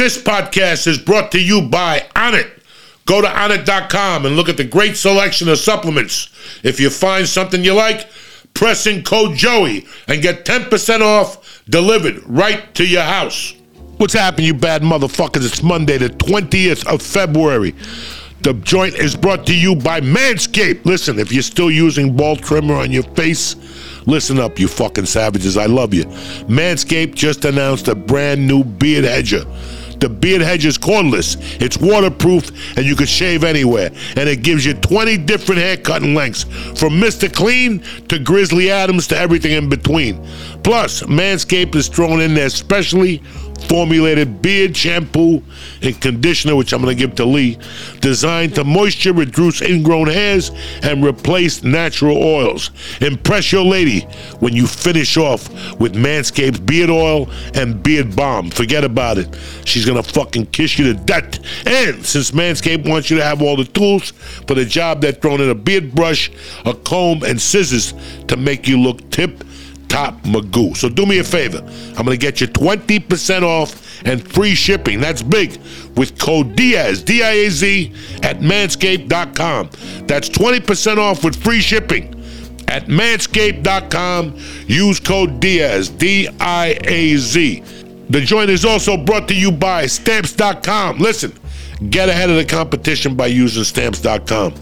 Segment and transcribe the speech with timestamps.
[0.00, 2.50] This podcast is brought to you by Onnit.
[3.04, 6.30] Go to onnit.com and look at the great selection of supplements.
[6.62, 8.08] If you find something you like,
[8.54, 13.52] press in code Joey and get 10% off delivered right to your house.
[13.98, 15.44] What's happening, you bad motherfuckers?
[15.44, 17.74] It's Monday, the 20th of February.
[18.40, 20.86] The joint is brought to you by Manscaped.
[20.86, 23.54] Listen, if you're still using ball trimmer on your face,
[24.06, 25.58] listen up, you fucking savages.
[25.58, 26.06] I love you.
[26.46, 29.44] Manscaped just announced a brand new beard hedger.
[30.00, 31.36] The Beard Hedge is cordless.
[31.60, 33.90] It's waterproof and you can shave anywhere.
[34.16, 36.44] And it gives you 20 different hair cutting lengths
[36.78, 37.32] from Mr.
[37.32, 40.24] Clean to Grizzly Adams to everything in between.
[40.62, 43.22] Plus, Manscaped is thrown in there specially
[43.68, 45.42] formulated beard shampoo
[45.82, 47.58] and conditioner, which I'm going to give to Lee,
[48.00, 50.50] designed to moisture reduce ingrown hairs
[50.82, 52.70] and replace natural oils.
[53.00, 54.00] Impress your lady
[54.40, 58.50] when you finish off with Manscaped beard oil and beard balm.
[58.50, 59.36] Forget about it.
[59.64, 61.38] She's going to fucking kiss you to death.
[61.66, 64.10] And since Manscaped wants you to have all the tools
[64.46, 66.30] for the job, they're throwing in a beard brush,
[66.64, 67.94] a comb, and scissors
[68.28, 69.44] to make you look tip
[69.90, 70.74] top Magoo.
[70.76, 71.58] So do me a favor.
[71.58, 75.00] I'm going to get you 20% off and free shipping.
[75.00, 75.60] That's big
[75.96, 79.70] with code Diaz, D I A Z, at manscaped.com.
[80.06, 82.14] That's 20% off with free shipping
[82.68, 84.38] at manscaped.com.
[84.66, 87.62] Use code Diaz, D I A Z.
[88.08, 90.98] The joint is also brought to you by stamps.com.
[90.98, 91.32] Listen.
[91.88, 94.52] Get ahead of the competition by using stamps.com.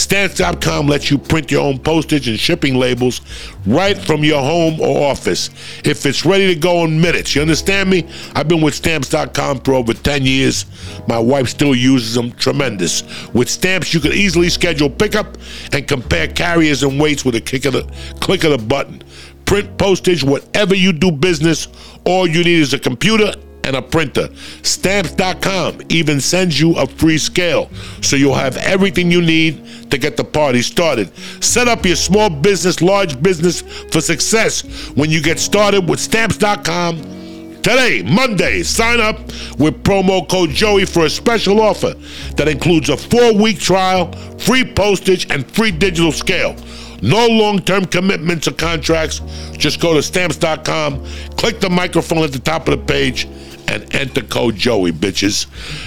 [0.00, 3.20] Stamps.com lets you print your own postage and shipping labels
[3.66, 5.50] right from your home or office.
[5.84, 8.08] If it's ready to go in minutes, you understand me?
[8.34, 10.64] I've been with stamps.com for over 10 years.
[11.06, 12.32] My wife still uses them.
[12.32, 13.02] Tremendous.
[13.34, 15.36] With stamps, you can easily schedule pickup
[15.74, 17.82] and compare carriers and weights with a click of the,
[18.20, 19.02] click of the button.
[19.44, 21.68] Print postage, whatever you do business,
[22.06, 24.28] all you need is a computer and a printer.
[24.62, 30.16] Stamps.com even sends you a free scale, so you'll have everything you need to get
[30.16, 31.14] the party started.
[31.42, 34.62] Set up your small business, large business for success
[34.94, 37.20] when you get started with Stamps.com.
[37.62, 39.18] Today, Monday, sign up
[39.58, 41.94] with promo code Joey for a special offer
[42.36, 46.56] that includes a four week trial, free postage, and free digital scale.
[47.02, 49.20] No long term commitments or contracts.
[49.52, 51.04] Just go to stamps.com,
[51.36, 53.26] click the microphone at the top of the page,
[53.70, 55.46] and enter code Joey, bitches.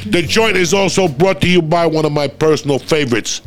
[0.10, 3.42] The joint is also brought to you by one of my personal favorites,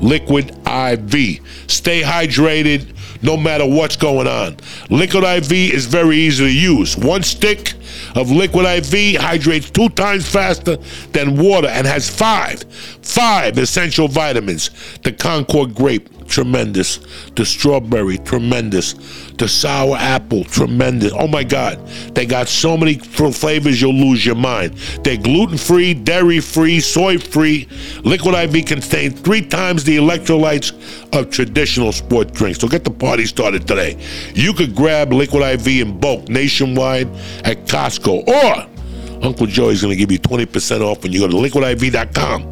[0.00, 1.40] Liquid IV.
[1.70, 2.92] Stay hydrated
[3.22, 4.56] no matter what's going on.
[4.90, 6.96] Liquid IV is very easy to use.
[6.96, 7.74] One stick
[8.14, 10.76] of Liquid IV hydrates two times faster
[11.12, 12.62] than water and has five,
[13.02, 14.70] five essential vitamins.
[15.02, 16.98] The Concord grape, tremendous.
[17.36, 18.94] The strawberry, tremendous.
[19.38, 21.12] The sour apple, tremendous.
[21.14, 21.84] Oh my God.
[22.14, 24.74] They got so many flavors you'll lose your mind.
[25.04, 27.68] They're gluten free, dairy free, soy free.
[28.04, 30.72] Liquid IV contains three times the electrolytes
[31.18, 32.60] of traditional sport drinks.
[32.60, 33.98] So get the party started today.
[34.34, 37.08] You could grab Liquid IV in bulk nationwide
[37.44, 41.34] at Costco or Uncle Joey's going to give you 20% off when you go to
[41.34, 42.50] liquidiv.com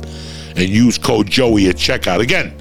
[0.57, 2.21] and use code Joey at checkout.
[2.21, 2.55] Again,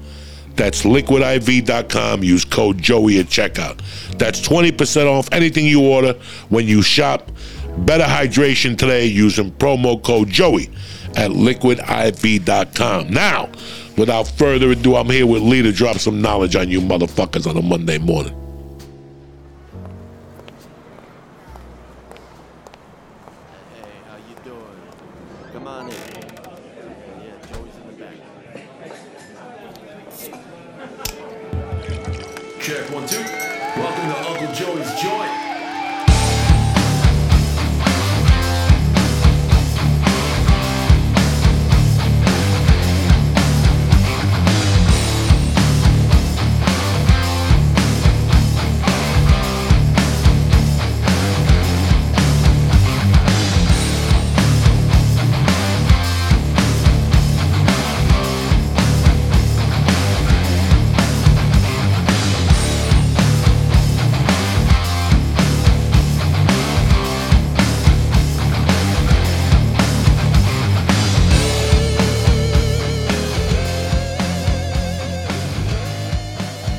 [0.56, 2.22] that's liquidiv.com.
[2.22, 3.80] Use code Joey at checkout.
[4.18, 6.14] That's 20% off anything you order
[6.48, 7.30] when you shop.
[7.78, 10.70] Better hydration today using promo code Joey
[11.16, 13.08] at liquidiv.com.
[13.08, 13.50] Now,
[13.96, 17.56] without further ado, I'm here with Lee to drop some knowledge on you motherfuckers on
[17.56, 18.43] a Monday morning.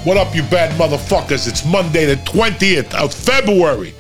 [0.05, 1.47] What up, you bad motherfuckers?
[1.47, 3.93] It's Monday, the 20th of February.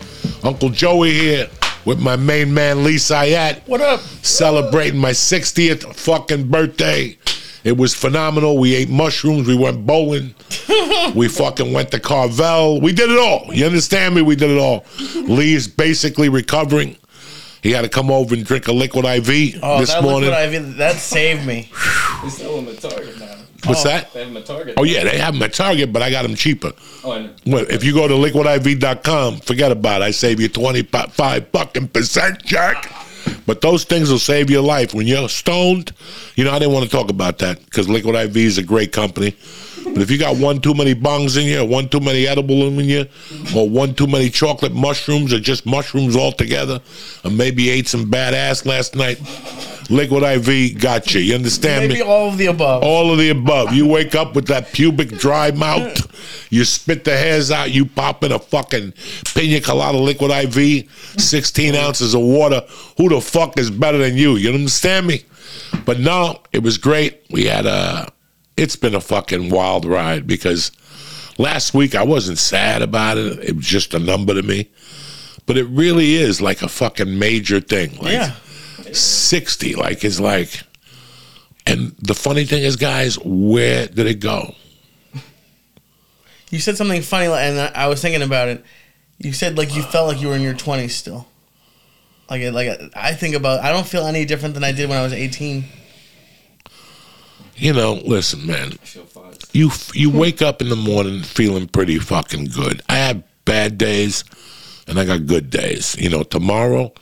[0.43, 1.49] Uncle Joey here
[1.83, 3.67] with my main man, Lee Syatt.
[3.67, 3.99] What up?
[4.21, 7.17] Celebrating my 60th fucking birthday.
[7.63, 8.59] It was phenomenal.
[8.59, 9.47] We ate mushrooms.
[9.47, 10.35] We went bowling.
[11.15, 12.79] we fucking went to Carvel.
[12.81, 13.51] We did it all.
[13.51, 14.21] You understand me?
[14.21, 14.85] We did it all.
[15.15, 16.97] Lee is basically recovering.
[17.63, 20.29] He had to come over and drink a liquid IV Oh, this that morning.
[20.29, 21.71] liquid IV, that saved me.
[22.21, 23.31] They sell them at Target now.
[23.65, 23.89] What's oh.
[23.89, 24.13] that?
[24.13, 24.73] They have them at Target.
[24.77, 26.71] Oh yeah, they have them at Target, but I got them cheaper.
[27.03, 27.33] Oh, I know.
[27.45, 30.05] Well, if you go to liquidiv.com, forget about it.
[30.05, 32.91] I save you 25 fucking percent, Jack.
[33.47, 34.93] But those things will save your life.
[34.93, 35.93] When you're stoned,
[36.35, 38.91] you know, I didn't want to talk about that because Liquid IV is a great
[38.91, 39.35] company.
[39.85, 42.67] But if you got one too many bongs in you, or one too many edible
[42.67, 43.05] in you,
[43.55, 46.81] or one too many chocolate mushrooms, or just mushrooms altogether,
[47.23, 49.19] or maybe ate some bad ass last night,
[49.89, 51.21] Liquid IV got you.
[51.21, 51.87] You understand me?
[51.89, 52.07] Maybe me?
[52.07, 52.83] all of the above.
[52.83, 53.73] All of the above.
[53.73, 56.51] You wake up with that pubic dry mouth.
[56.51, 57.71] You spit the hairs out.
[57.71, 58.93] You pop in a fucking
[59.33, 60.89] pina colada liquid IV,
[61.19, 62.61] 16 ounces of water.
[62.97, 64.35] Who the fuck is better than you?
[64.37, 65.23] You understand me?
[65.85, 67.23] But no, it was great.
[67.29, 68.11] We had a.
[68.57, 70.71] It's been a fucking wild ride because
[71.37, 73.39] last week I wasn't sad about it.
[73.49, 74.69] It was just a number to me.
[75.45, 77.97] But it really is like a fucking major thing.
[77.97, 78.35] Like, yeah.
[78.91, 80.61] 60 like it's like
[81.65, 84.53] and the funny thing is guys where did it go
[86.49, 88.63] You said something funny, and I was thinking about it.
[89.17, 91.27] You said like you felt like you were in your twenties still.
[92.29, 93.61] Like it- like I think about.
[93.63, 95.65] I don't feel any different than I did when I was eighteen.
[97.55, 98.71] You know listen man.
[98.71, 99.33] I feel fine.
[99.53, 102.81] you you wake up in the morning feeling pretty fucking good.
[102.89, 104.23] I have bad days
[104.87, 105.95] and i got good days.
[105.99, 106.93] You know tomorrow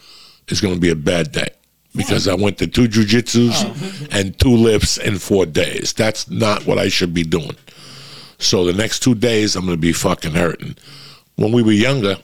[0.47, 1.49] is going to be a bad day
[1.95, 4.07] because i went to two jujitsus oh.
[4.11, 5.93] and two lifts in four days.
[5.93, 7.55] That's not what i should be doing.
[8.39, 10.75] So the next two days i'm going to be fucking hurting.
[11.35, 12.17] When we were younger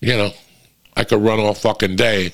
[0.00, 0.30] you know
[0.96, 2.32] i could run all fucking day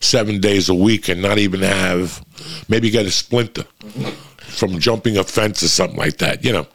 [0.00, 2.24] seven days a week and not even have
[2.68, 3.64] maybe get a splinter
[4.58, 6.44] from jumping a fence or something like that.
[6.44, 6.66] You know,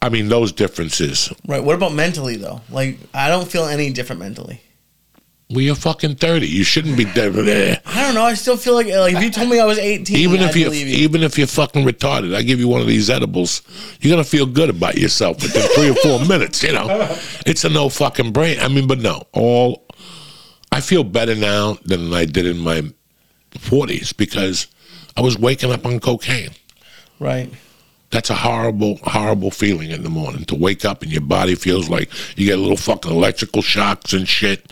[0.00, 1.32] I mean those differences.
[1.46, 1.62] Right.
[1.62, 2.60] What about mentally though?
[2.70, 4.60] Like I don't feel any different mentally.
[5.50, 6.48] Well, you're fucking thirty.
[6.48, 7.78] You shouldn't be dead there.
[7.86, 8.22] I don't know.
[8.22, 10.56] I still feel like like if you told me I was eighteen, Even if I'd
[10.56, 10.86] you, you.
[11.04, 13.60] even if you're fucking retarded, I give you one of these edibles.
[14.00, 16.62] You're gonna feel good about yourself within three or four minutes.
[16.62, 16.86] You know,
[17.46, 18.60] it's a no fucking brain.
[18.60, 19.86] I mean, but no, all.
[20.74, 22.82] I feel better now than I did in my
[23.58, 24.68] forties because
[25.18, 26.52] I was waking up on cocaine.
[27.22, 27.50] Right.
[28.10, 31.88] That's a horrible, horrible feeling in the morning to wake up and your body feels
[31.88, 34.70] like you get little fucking electrical shocks and shit.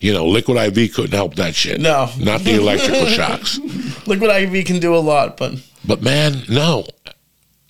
[0.00, 1.78] You know, liquid IV couldn't help that shit.
[1.78, 2.08] No.
[2.18, 3.58] Not the electrical shocks.
[4.06, 5.54] Liquid IV can do a lot, but
[5.86, 6.86] But man, no.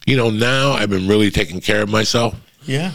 [0.06, 2.34] You know, now I've been really taking care of myself.
[2.64, 2.92] yeah.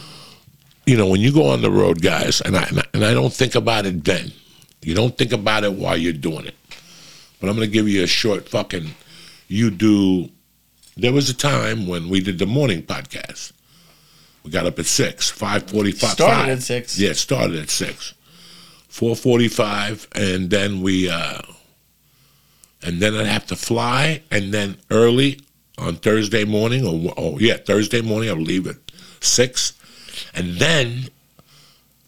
[0.86, 3.13] You know, when you go on the road, guys, and I, and I, and I
[3.16, 4.31] don't think about it then.
[4.83, 6.54] You don't think about it while you're doing it.
[7.42, 8.92] But I'm going to give you a short fucking.
[9.48, 10.30] You do.
[10.98, 13.52] There was a time when we did the morning podcast.
[14.44, 16.12] We got up at six, five forty-five.
[16.12, 16.98] Started at six.
[16.98, 18.14] Yeah, it started at six,
[18.88, 21.42] four forty-five, and then we, uh
[22.82, 25.42] and then I'd have to fly, and then early
[25.78, 28.78] on Thursday morning, or oh yeah, Thursday morning I'll leave at
[29.20, 29.74] six,
[30.34, 31.10] and then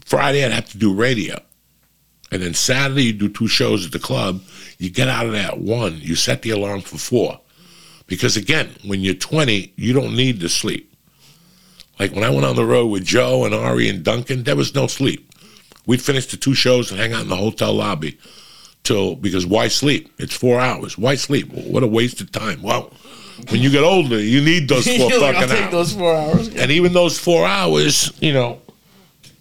[0.05, 1.37] Friday I'd have to do radio,
[2.31, 4.41] and then Saturday you do two shows at the club.
[4.77, 5.97] You get out of there at one.
[5.99, 7.41] You set the alarm for four,
[8.07, 10.93] because again, when you're 20, you don't need to sleep.
[11.99, 14.73] Like when I went on the road with Joe and Ari and Duncan, there was
[14.75, 15.31] no sleep.
[15.85, 18.17] We'd finish the two shows and hang out in the hotel lobby
[18.83, 20.11] till because why sleep?
[20.19, 20.97] It's four hours.
[20.97, 21.51] Why sleep?
[21.51, 22.61] What a waste of time.
[22.61, 22.91] Well,
[23.49, 25.71] when you get older, you need those 4 You're like, I'll fucking take hours.
[25.71, 26.55] those four hours.
[26.55, 28.61] And even those four hours, you know,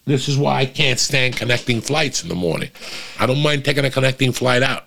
[0.06, 2.70] this is why I can't stand connecting flights in the morning.
[3.18, 4.84] I don't mind taking a connecting flight out.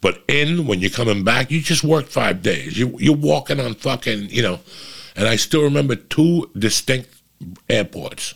[0.00, 2.78] But in, when you're coming back, you just worked five days.
[2.78, 4.60] You, you're walking on fucking, you know,
[5.14, 7.10] and I still remember two distinct
[7.68, 8.34] airports.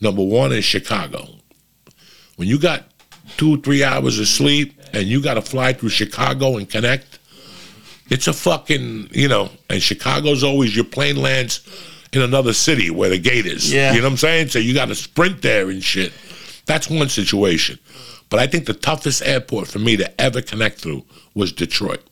[0.00, 1.28] Number one is Chicago.
[2.36, 2.84] When you got
[3.36, 7.18] two, three hours of sleep and you got to fly through Chicago and connect,
[8.08, 11.60] it's a fucking, you know, and Chicago's always your plane lands
[12.12, 13.72] in another city where the gate is.
[13.72, 13.92] Yeah.
[13.92, 14.48] You know what I'm saying?
[14.48, 16.12] So you got to sprint there and shit.
[16.66, 17.78] That's one situation.
[18.28, 21.04] But I think the toughest airport for me to ever connect through
[21.34, 22.02] was Detroit.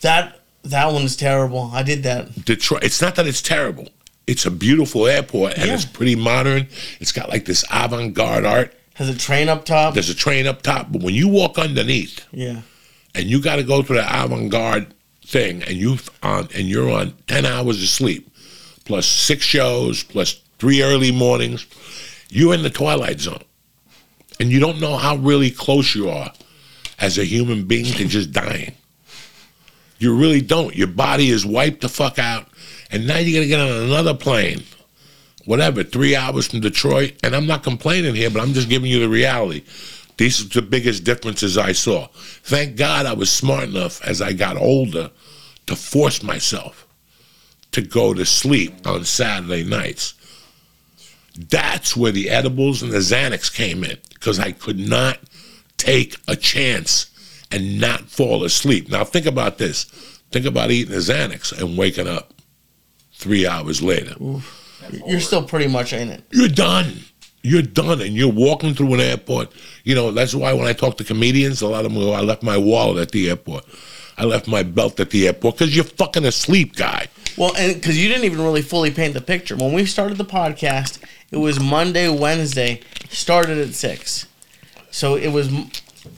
[0.00, 1.70] That that one's terrible.
[1.72, 2.44] I did that.
[2.44, 2.84] Detroit.
[2.84, 3.88] It's not that it's terrible.
[4.26, 5.74] It's a beautiful airport and Yeah.
[5.74, 6.68] it's pretty modern.
[7.00, 8.74] It's got like this avant-garde art.
[8.94, 9.94] Has a train up top.
[9.94, 12.60] There's a train up top, but when you walk underneath yeah.
[13.14, 17.14] and you got to go through the avant-garde thing, and you on and you're on
[17.26, 18.30] ten hours of sleep,
[18.84, 21.64] plus six shows, plus three early mornings,
[22.28, 23.42] you're in the twilight zone,
[24.40, 26.32] and you don't know how really close you are
[26.98, 28.74] as a human being to just dying.
[29.98, 30.74] You really don't.
[30.74, 32.48] Your body is wiped the fuck out,
[32.90, 34.62] and now you're gonna get on another plane.
[35.44, 39.00] Whatever, three hours from Detroit, and I'm not complaining here, but I'm just giving you
[39.00, 39.62] the reality.
[40.16, 42.08] These are the biggest differences I saw.
[42.42, 45.10] Thank God I was smart enough as I got older
[45.66, 46.86] to force myself
[47.72, 50.14] to go to sleep on Saturday nights.
[51.38, 55.18] That's where the edibles and the Xanax came in because I could not
[55.76, 57.10] take a chance
[57.50, 58.88] and not fall asleep.
[58.88, 59.86] Now, think about this
[60.30, 62.32] think about eating a Xanax and waking up
[63.12, 64.14] three hours later.
[65.06, 66.24] You're still pretty much in it.
[66.30, 67.00] You're done.
[67.42, 69.52] You're done, and you're walking through an airport.
[69.84, 72.20] You know that's why when I talk to comedians, a lot of them go, "I
[72.20, 73.64] left my wallet at the airport.
[74.18, 77.08] I left my belt at the airport because you're fucking asleep, guy."
[77.38, 79.56] Well, and because you didn't even really fully paint the picture.
[79.56, 80.98] When we started the podcast,
[81.30, 84.26] it was Monday, Wednesday, started at six.
[84.90, 85.50] So it was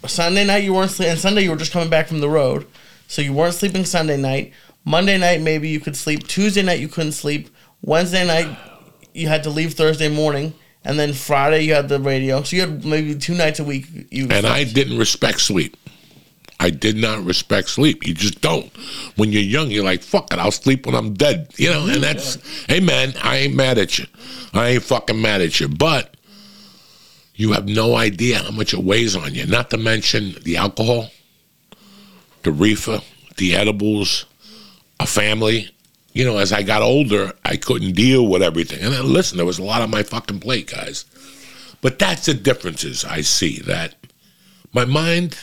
[0.07, 2.67] Sunday night you weren't sleeping, and Sunday you were just coming back from the road.
[3.09, 4.53] So you weren't sleeping Sunday night.
[4.85, 6.27] Monday night maybe you could sleep.
[6.27, 7.51] Tuesday night you couldn't sleep.
[7.83, 8.57] Wednesday night
[9.13, 10.55] you had to leave Thursday morning,
[10.85, 12.43] and then Friday you had the radio.
[12.43, 13.87] So you had maybe two nights a week.
[14.11, 15.77] You And I didn't respect sleep.
[16.63, 18.07] I did not respect sleep.
[18.07, 18.71] You just don't.
[19.17, 21.49] When you're young, you're like, fuck it, I'll sleep when I'm dead.
[21.57, 24.07] You know, and that's, hey man, I ain't mad at you.
[24.55, 25.67] I ain't fucking mad at you.
[25.67, 26.17] But
[27.35, 29.45] you have no idea how much it weighs on you.
[29.45, 31.09] Not to mention the alcohol,
[32.45, 33.01] the reefer,
[33.39, 34.27] the edibles,
[35.01, 35.69] a family.
[36.13, 38.85] You know, as I got older, I couldn't deal with everything.
[38.85, 41.07] And then, listen, there was a lot on my fucking plate, guys.
[41.81, 43.59] But that's the differences I see.
[43.59, 43.97] That
[44.73, 45.43] my mind,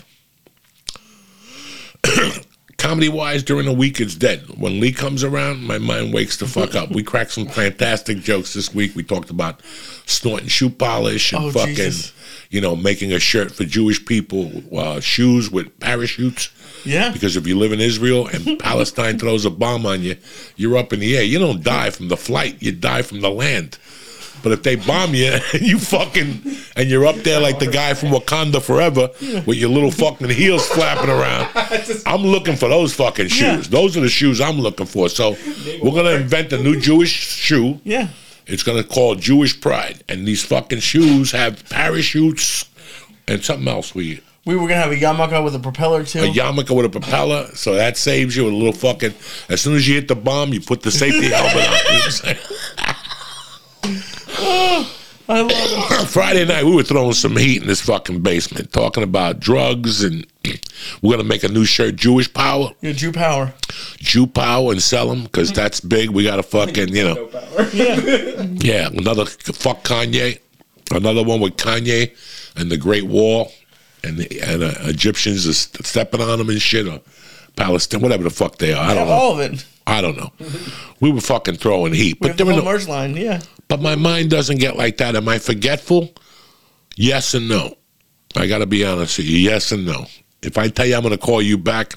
[2.78, 4.42] comedy wise, during the week, it's dead.
[4.58, 6.90] When Lee comes around, my mind wakes the fuck up.
[6.92, 8.96] We cracked some fantastic jokes this week.
[8.96, 9.62] We talked about
[10.06, 12.14] snorting shoe polish and Oh, fucking, Jesus.
[12.50, 16.50] you know, making a shirt for Jewish people, uh, shoes with parachutes.
[16.86, 17.12] Yeah.
[17.12, 20.16] Because if you live in Israel and Palestine throws a bomb on you,
[20.56, 21.24] you're up in the air.
[21.24, 23.78] You don't die from the flight, you die from the land.
[24.42, 26.42] But if they bomb you and you fucking
[26.76, 29.10] and you're up there like the guy from Wakanda Forever
[29.46, 31.50] with your little fucking heels flapping around,
[32.06, 33.42] I'm looking for those fucking shoes.
[33.42, 33.58] Yeah.
[33.70, 35.10] Those are the shoes I'm looking for.
[35.10, 35.36] So
[35.82, 37.80] we're gonna invent a new Jewish shoe.
[37.84, 38.08] Yeah.
[38.48, 42.66] It's gonna call Jewish Pride, and these fucking shoes have parachutes
[43.28, 46.20] and something else we We were gonna have a yarmulke with a propeller too.
[46.22, 49.14] a yarmulke with a propeller, so that saves you a little fucking.
[49.50, 51.62] As soon as you hit the bomb, you put the safety helmet on.
[51.90, 52.38] You know what I'm saying?
[55.30, 56.08] I love it.
[56.08, 60.26] Friday night, we were throwing some heat in this fucking basement, talking about drugs, and
[61.02, 63.54] we're gonna make a new shirt, Jewish Power, Your Jew power.
[63.98, 66.10] Jew Power, and sell them because that's big.
[66.10, 67.30] We got to fucking, you know,
[67.74, 70.40] yeah, yeah, another fuck Kanye,
[70.92, 72.16] another one with Kanye
[72.56, 73.52] and the Great Wall,
[74.04, 77.02] and the and uh, Egyptians are stepping on them and shit, or
[77.56, 78.84] Palestine, whatever the fuck they are.
[78.84, 79.14] I don't know.
[79.14, 79.66] All of it.
[79.90, 80.32] I don't know.
[81.00, 83.16] We were fucking throwing heat, but there were no, merch line.
[83.16, 83.42] Yeah.
[83.68, 85.16] but my mind doesn't get like that.
[85.16, 86.14] Am I forgetful?
[86.96, 87.76] Yes and no.
[88.36, 89.38] I got to be honest with you.
[89.38, 90.06] Yes and no.
[90.42, 91.94] If I tell you I'm going to call you back,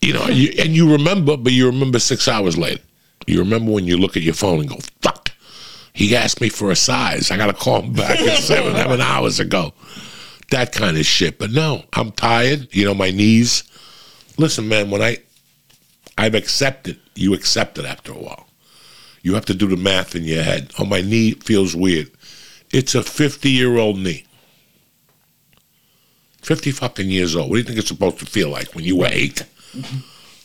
[0.00, 2.82] you know, you, and you remember, but you remember six hours later.
[3.26, 5.30] You remember when you look at your phone and go, fuck,
[5.92, 7.30] he asked me for a size.
[7.30, 9.72] I got to call him back at seven, seven hours ago.
[10.50, 11.38] That kind of shit.
[11.38, 12.68] But no, I'm tired.
[12.72, 13.64] You know, my knees.
[14.38, 15.18] Listen, man, when I,
[16.18, 18.48] I've accepted, you accept it after a while.
[19.22, 20.72] You have to do the math in your head.
[20.78, 22.10] Oh, my knee feels weird.
[22.70, 24.24] It's a 50 year old knee.
[26.42, 27.50] 50 fucking years old.
[27.50, 29.42] What do you think it's supposed to feel like when you were 8
[29.72, 29.98] mm-hmm.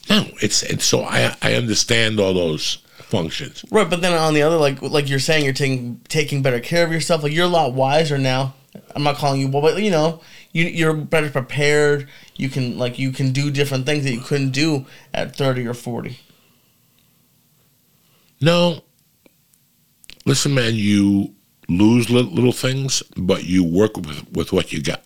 [0.09, 2.79] No, it's, it's so I I understand all those
[3.11, 3.63] functions.
[3.69, 6.83] Right, but then on the other, like like you're saying, you're taking taking better care
[6.83, 7.21] of yourself.
[7.23, 8.55] Like you're a lot wiser now.
[8.95, 10.21] I'm not calling you, but you know,
[10.51, 12.07] you you're better prepared.
[12.35, 15.73] You can like you can do different things that you couldn't do at 30 or
[15.73, 16.19] 40.
[18.41, 18.83] No.
[20.25, 21.33] Listen, man, you
[21.67, 25.03] lose little, things, but you work with, with what you got.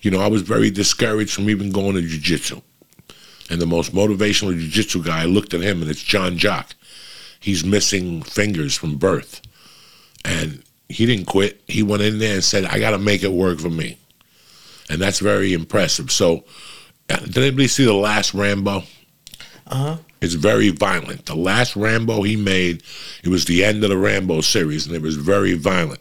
[0.00, 2.60] You know, I was very discouraged from even going to jiu-jitsu.
[3.48, 6.74] And the most motivational jiu-jitsu guy, I looked at him, and it's John Jock.
[7.40, 9.40] He's missing fingers from birth.
[10.24, 11.62] And he didn't quit.
[11.66, 13.98] He went in there and said, I got to make it work for me.
[14.88, 16.10] And that's very impressive.
[16.10, 16.44] So,
[17.10, 18.84] uh, did anybody see the last Rambo?
[19.66, 19.96] Uh-huh.
[20.20, 21.26] It's very violent.
[21.26, 22.82] The last Rambo he made,
[23.22, 26.00] it was the end of the Rambo series, and it was very violent.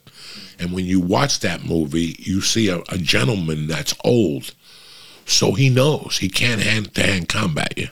[0.60, 4.54] And when you watch that movie, you see a, a gentleman that's old,
[5.26, 7.90] so he knows he can't hand to hand combat you.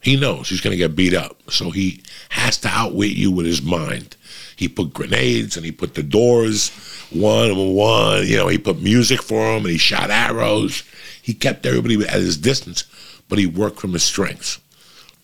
[0.00, 3.46] He knows he's going to get beat up, so he has to outwit you with
[3.46, 4.16] his mind.
[4.56, 6.70] He put grenades and he put the doors
[7.10, 8.26] one one.
[8.26, 10.82] You know, he put music for him and he shot arrows.
[11.22, 12.84] He kept everybody at his distance,
[13.28, 14.60] but he worked from his strengths.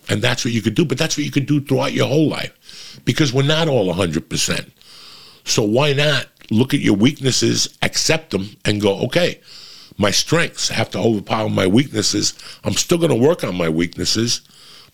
[0.09, 0.85] And that's what you could do.
[0.85, 4.71] But that's what you could do throughout your whole life because we're not all 100%.
[5.45, 9.41] So why not look at your weaknesses, accept them, and go, okay,
[9.99, 12.35] my strengths have to overpower my weaknesses.
[12.65, 14.41] I'm still going to work on my weaknesses,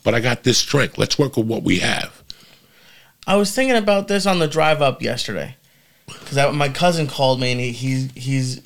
[0.03, 0.99] but I got this strength.
[0.99, 2.23] Let's work with what we have.
[3.27, 5.57] I was thinking about this on the drive up yesterday
[6.07, 8.63] because my cousin called me and he, he's he's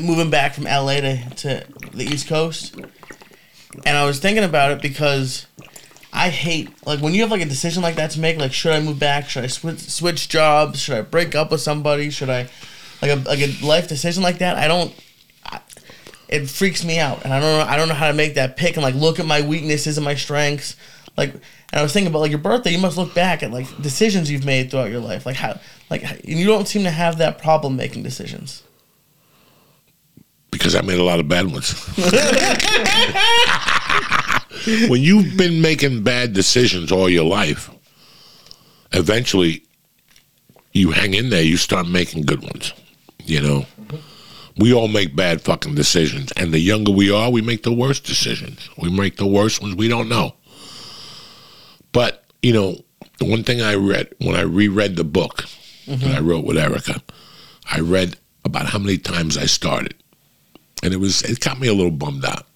[0.00, 2.74] moving back from LA to, to the East Coast,
[3.86, 5.46] and I was thinking about it because
[6.12, 8.38] I hate like when you have like a decision like that to make.
[8.38, 9.28] Like, should I move back?
[9.28, 10.80] Should I switch switch jobs?
[10.80, 12.10] Should I break up with somebody?
[12.10, 12.48] Should I
[13.00, 14.56] like a like a life decision like that?
[14.56, 14.92] I don't.
[15.46, 15.60] I,
[16.28, 17.72] it freaks me out, and I don't know.
[17.72, 20.04] I don't know how to make that pick and like look at my weaknesses and
[20.04, 20.76] my strengths.
[21.16, 21.34] Like,
[21.72, 22.70] and I was thinking about like your birthday.
[22.70, 25.24] You must look back at like decisions you've made throughout your life.
[25.24, 25.58] Like how
[25.90, 28.62] like and you don't seem to have that problem making decisions.
[30.50, 31.72] because I made a lot of bad ones.
[34.88, 37.70] when you've been making bad decisions all your life,
[38.92, 39.64] eventually
[40.72, 42.72] you hang in there, you start making good ones.
[43.24, 43.66] You know?
[44.58, 46.32] We all make bad fucking decisions.
[46.32, 48.68] And the younger we are, we make the worst decisions.
[48.76, 50.34] We make the worst ones we don't know.
[51.92, 52.82] But, you know,
[53.18, 55.44] the one thing I read when I reread the book
[55.86, 56.26] that I mm-hmm.
[56.26, 57.02] wrote with Erica,
[57.70, 59.94] I read about how many times I started
[60.82, 62.46] and it was it got me a little bummed out.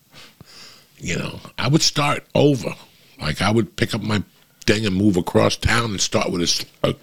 [0.99, 2.75] You know, I would start over,
[3.21, 4.23] like I would pick up my
[4.67, 6.97] thing and move across town and start with a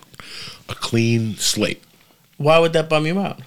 [0.69, 1.83] a clean slate.
[2.37, 3.41] Why would that bum you out?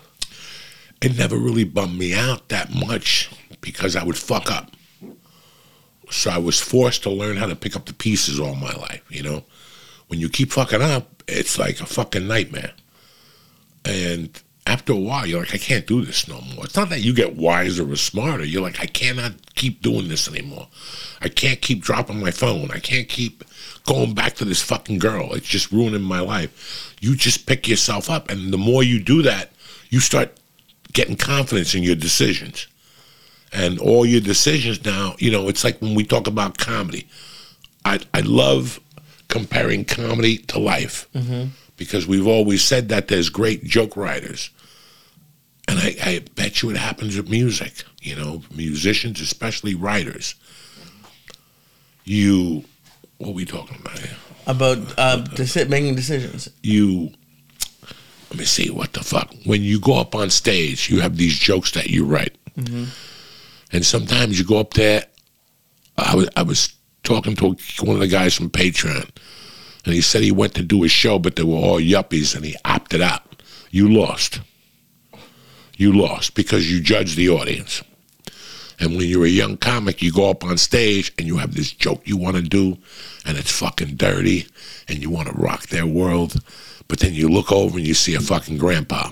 [1.03, 4.71] It never really bummed me out that much because I would fuck up.
[6.11, 9.03] So I was forced to learn how to pick up the pieces all my life.
[9.09, 9.45] You know,
[10.09, 12.73] when you keep fucking up, it's like a fucking nightmare.
[13.85, 16.65] And after a while, you're like, I can't do this no more.
[16.65, 18.45] It's not that you get wiser or smarter.
[18.45, 20.69] You're like, I cannot keep doing this anymore.
[21.21, 22.71] I can't keep dropping my phone.
[22.73, 23.45] I can't keep
[23.85, 25.33] going back to this fucking girl.
[25.35, 26.97] It's just ruining my life.
[27.01, 28.29] You just pick yourself up.
[28.29, 29.53] And the more you do that,
[29.91, 30.37] you start
[30.93, 32.67] getting confidence in your decisions.
[33.57, 37.09] And all your decisions now, you know, it's like when we talk about comedy.
[37.87, 38.79] I, I love
[39.29, 41.09] comparing comedy to life
[41.79, 44.51] because we've always said that there's great joke writers.
[45.69, 50.35] And I, I bet you it happens with music, you know, musicians, especially writers.
[52.05, 52.65] You,
[53.19, 54.17] what are we talking about here?
[54.47, 56.51] About uh, deci- making decisions.
[56.63, 57.11] you
[58.31, 61.39] let me see what the fuck when you go up on stage you have these
[61.39, 62.37] jokes that you write
[63.77, 65.05] and sometimes you go up there
[65.97, 69.09] I was, I was talking to one of the guys from patreon
[69.87, 72.45] and he said he went to do a show but they were all yuppies and
[72.45, 73.43] he opted out.
[73.71, 74.41] You lost.
[75.77, 77.83] You lost because you judged the audience.
[78.81, 81.73] And when you're a young comic, you go up on stage and you have this
[81.73, 82.77] joke you want to do,
[83.25, 84.47] and it's fucking dirty,
[84.87, 86.43] and you want to rock their world.
[86.87, 89.09] But then you look over and you see a fucking grandpa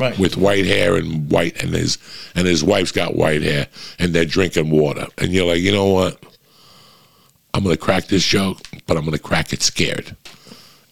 [0.00, 0.18] Right.
[0.18, 1.98] with white hair and white, and his
[2.34, 3.66] and his wife's got white hair,
[3.98, 6.22] and they're drinking water, and you're like, you know what?
[7.52, 10.16] I'm gonna crack this joke, but I'm gonna crack it scared.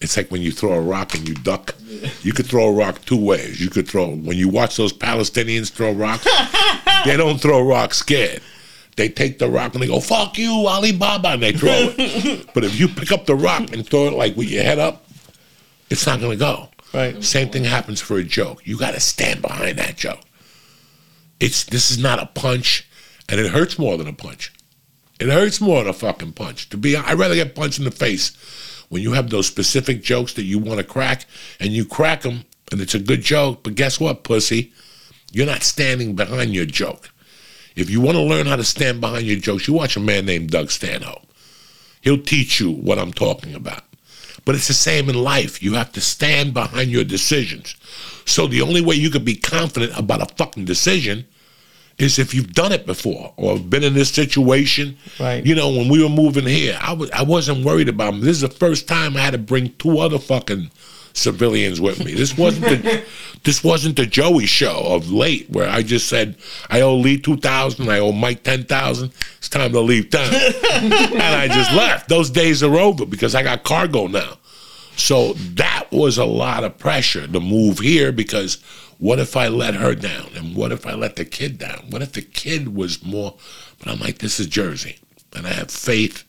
[0.01, 1.75] It's like when you throw a rock and you duck.
[2.21, 3.59] You could throw a rock two ways.
[3.59, 6.23] You could throw when you watch those Palestinians throw rocks.
[7.05, 8.41] they don't throw rocks scared.
[8.95, 12.47] They take the rock and they go "fuck you, Alibaba," and they throw it.
[12.53, 15.05] but if you pick up the rock and throw it like with your head up,
[15.89, 16.68] it's not gonna go.
[16.93, 17.23] Right.
[17.23, 18.65] Same thing happens for a joke.
[18.65, 20.21] You got to stand behind that joke.
[21.39, 22.87] It's this is not a punch,
[23.27, 24.51] and it hurts more than a punch.
[25.19, 26.69] It hurts more than a fucking punch.
[26.69, 28.35] To be, I'd rather get punched in the face
[28.89, 31.25] when you have those specific jokes that you want to crack,
[31.59, 33.63] and you crack them, and it's a good joke.
[33.63, 34.73] But guess what, pussy?
[35.31, 37.11] You're not standing behind your joke.
[37.75, 40.25] If you want to learn how to stand behind your jokes, you watch a man
[40.25, 41.27] named Doug Stanhope.
[42.01, 43.83] He'll teach you what I'm talking about.
[44.49, 45.61] But it's the same in life.
[45.61, 47.75] You have to stand behind your decisions.
[48.25, 51.27] So the only way you can be confident about a fucking decision
[51.99, 54.97] is if you've done it before or been in this situation.
[55.19, 55.45] Right.
[55.45, 58.21] You know, when we were moving here, I was I wasn't worried about them.
[58.21, 60.71] This is the first time I had to bring two other fucking
[61.13, 62.15] civilians with me.
[62.15, 63.03] This wasn't the
[63.43, 66.37] this wasn't the Joey show of late where I just said
[66.71, 69.11] I owe Lee two thousand, I owe Mike ten thousand.
[69.37, 70.33] It's time to leave town,
[70.73, 72.09] and I just left.
[72.09, 74.38] Those days are over because I got cargo now.
[74.99, 78.55] So that was a lot of pressure to move here because
[78.97, 80.29] what if I let her down?
[80.35, 81.85] And what if I let the kid down?
[81.89, 83.35] What if the kid was more?
[83.79, 84.99] But I'm like, this is Jersey.
[85.33, 86.25] And I have faith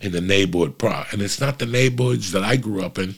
[0.00, 1.04] in the neighborhood pro.
[1.12, 3.16] And it's not the neighborhoods that I grew up in,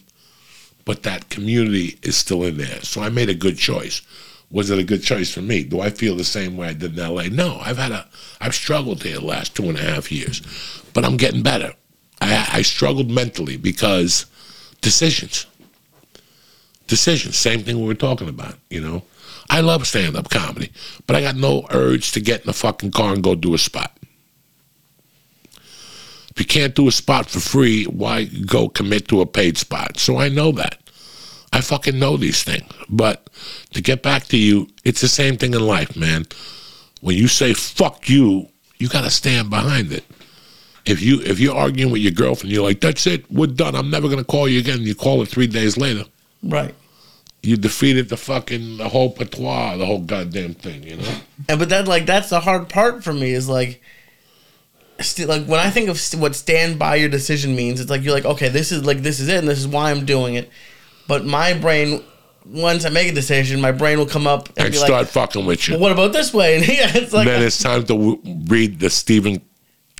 [0.84, 2.80] but that community is still in there.
[2.82, 4.02] So I made a good choice.
[4.50, 5.64] Was it a good choice for me?
[5.64, 7.24] Do I feel the same way I did in LA?
[7.24, 8.08] No, I've had a,
[8.40, 10.42] I've struggled here the last two and a half years,
[10.94, 11.74] but I'm getting better.
[12.20, 14.26] I, I struggled mentally because
[14.86, 15.46] decisions.
[16.86, 17.36] Decisions.
[17.36, 19.02] Same thing we were talking about, you know.
[19.50, 20.70] I love stand up comedy,
[21.08, 23.58] but I got no urge to get in the fucking car and go do a
[23.58, 23.98] spot.
[26.30, 29.98] If you can't do a spot for free, why go commit to a paid spot?
[29.98, 30.78] So I know that.
[31.52, 32.72] I fucking know these things.
[32.88, 33.28] But
[33.72, 36.26] to get back to you, it's the same thing in life, man.
[37.00, 40.04] When you say fuck you, you gotta stand behind it.
[40.86, 43.74] If you if you're arguing with your girlfriend, you're like, that's it, we're done.
[43.74, 44.82] I'm never gonna call you again.
[44.82, 46.04] You call her three days later.
[46.42, 46.74] Right.
[47.42, 51.14] You defeated the fucking the whole patois, the whole goddamn thing, you know?
[51.48, 53.82] And but that like that's the hard part for me is like,
[55.00, 58.02] st- like when I think of st- what stand by your decision means, it's like
[58.02, 60.34] you're like, okay, this is like this is it, and this is why I'm doing
[60.34, 60.50] it.
[61.08, 62.02] But my brain,
[62.44, 65.46] once I make a decision, my brain will come up and, And start like, fucking
[65.46, 65.74] with you.
[65.74, 66.56] well, what about this way?
[66.56, 69.40] And yeah, it's like then it's time to w- read the Stephen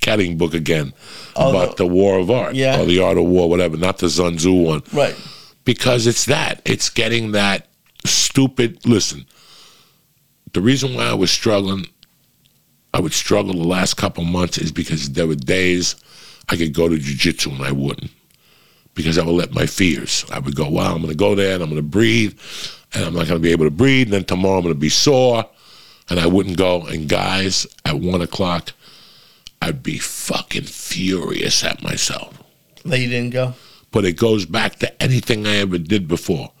[0.07, 0.93] Ketting book again
[1.35, 2.79] Oh, about the- the war of art Yeah.
[2.79, 4.83] or the art of war, whatever, not the Sun Tzu one.
[4.93, 5.15] right,
[5.65, 6.61] because it's that.
[6.65, 7.67] It's getting that
[8.05, 8.79] stupid.
[8.85, 9.25] Listen,
[10.53, 11.87] the reason why I was struggling,
[12.93, 15.95] I would struggle the last couple months is because there were days
[16.49, 18.11] I could go to jujitsu and I wouldn't.
[18.95, 20.25] Because I would let my fears.
[20.31, 22.33] I would go, wow, I'm going to go there and I'm going to breathe
[22.93, 24.07] and I'm not going to be able to breathe.
[24.07, 25.45] And then tomorrow I'm going to be sore
[26.09, 26.81] and I wouldn't go.
[26.83, 28.71] And guys, at one o'clock,
[29.61, 32.41] I'd be fucking furious at myself
[32.85, 33.53] that you didn't go.
[33.91, 36.51] but it goes back to anything I ever did before.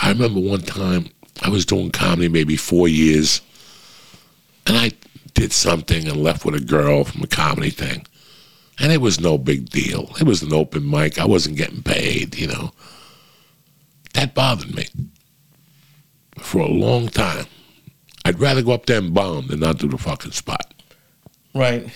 [0.00, 1.08] I remember one time
[1.42, 3.40] I was doing comedy maybe four years,
[4.66, 4.92] and I
[5.34, 8.06] did something and left with a girl from a comedy thing.
[8.78, 10.12] And it was no big deal.
[10.20, 11.18] It was an open mic.
[11.18, 12.72] I wasn't getting paid, you know.
[14.14, 14.86] That bothered me
[16.38, 17.46] for a long time.
[18.24, 20.73] I'd rather go up there and bomb than not do the fucking spot.
[21.54, 21.88] Right,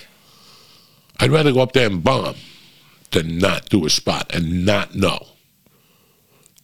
[1.18, 2.37] I'd rather go up there and bomb
[3.11, 5.27] than not do a spot and not know.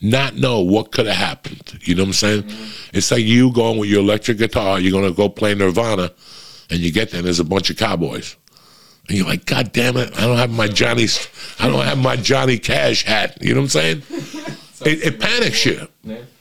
[0.01, 1.79] Not know what could have happened.
[1.83, 2.43] You know what I'm saying?
[2.43, 2.97] Mm-hmm.
[2.97, 6.13] It's like you going with your electric guitar, you're going to go play Nirvana,
[6.71, 8.37] and you get there and there's a bunch of cowboys.
[9.09, 11.07] And you're like, God damn it, I don't have my Johnny,
[11.59, 13.39] I don't have my Johnny Cash hat.
[13.41, 14.03] You know what I'm saying?
[14.85, 15.89] It, it panics you.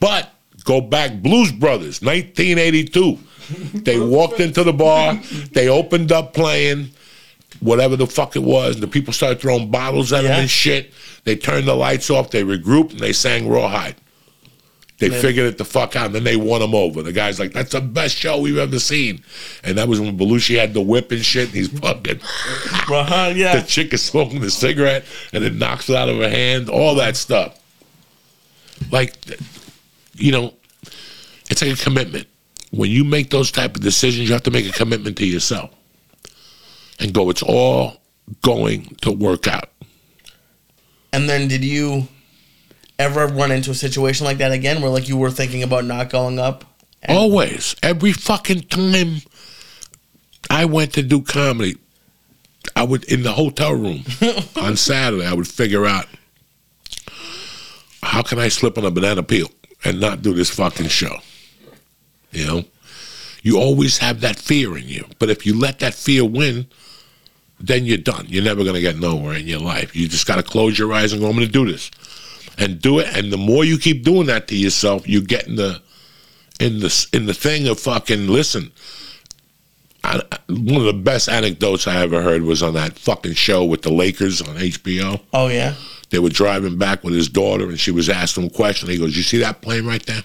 [0.02, 0.30] But
[0.66, 3.18] go back, Blues Brothers, 1982.
[3.74, 5.16] They walked into the bar,
[5.52, 6.90] they opened up playing
[7.60, 8.80] whatever the fuck it was.
[8.80, 10.94] The people started throwing bottles at them and shit.
[11.24, 13.96] They turned the lights off, they regrouped, and they sang Rawhide.
[15.00, 15.22] They Man.
[15.22, 17.02] figured it the fuck out, and then they won them over.
[17.02, 19.24] The guy's like, "That's the best show we've ever seen,"
[19.64, 21.48] and that was when Belushi had the whip and shit.
[21.48, 22.22] And he's fucking
[22.90, 23.56] right, yeah.
[23.60, 25.04] the chick is smoking the cigarette,
[25.34, 26.70] and it knocks it out of her hand.
[26.70, 27.60] All that stuff.
[28.92, 29.16] Like,
[30.14, 30.54] you know,
[31.50, 32.28] it's like a commitment.
[32.74, 35.70] When you make those type of decisions, you have to make a commitment to yourself
[37.00, 37.30] and go.
[37.30, 37.98] It's all
[38.42, 39.70] going to work out.
[41.12, 42.08] And then did you
[42.98, 46.10] ever run into a situation like that again where like you were thinking about not
[46.10, 46.66] going up?
[47.04, 47.76] And- Always.
[47.84, 49.18] Every fucking time
[50.50, 51.78] I went to do comedy,
[52.76, 54.04] I would in the hotel room
[54.56, 56.08] on Saturday, I would figure out
[58.02, 59.50] how can I slip on a banana peel
[59.86, 61.18] and not do this fucking show.
[62.34, 62.64] You know?
[63.42, 65.06] You always have that fear in you.
[65.20, 66.68] But if you let that fear win,
[67.60, 68.26] then you're done.
[68.30, 69.96] You're never gonna get nowhere in your life.
[69.96, 71.92] You just gotta close your eyes and go, I'm gonna do this.
[72.58, 73.16] And do it.
[73.16, 75.82] And the more you keep doing that to yourself, you get in the
[76.60, 78.72] in the in the thing of fucking listen.
[80.04, 83.84] I, one of the best anecdotes I ever heard was on that fucking show with
[83.84, 85.22] the Lakers on HBO.
[85.34, 85.76] Oh yeah.
[86.10, 88.90] They were driving back with his daughter, and she was asking him a question.
[88.90, 90.24] He goes, "You see that plane right there?"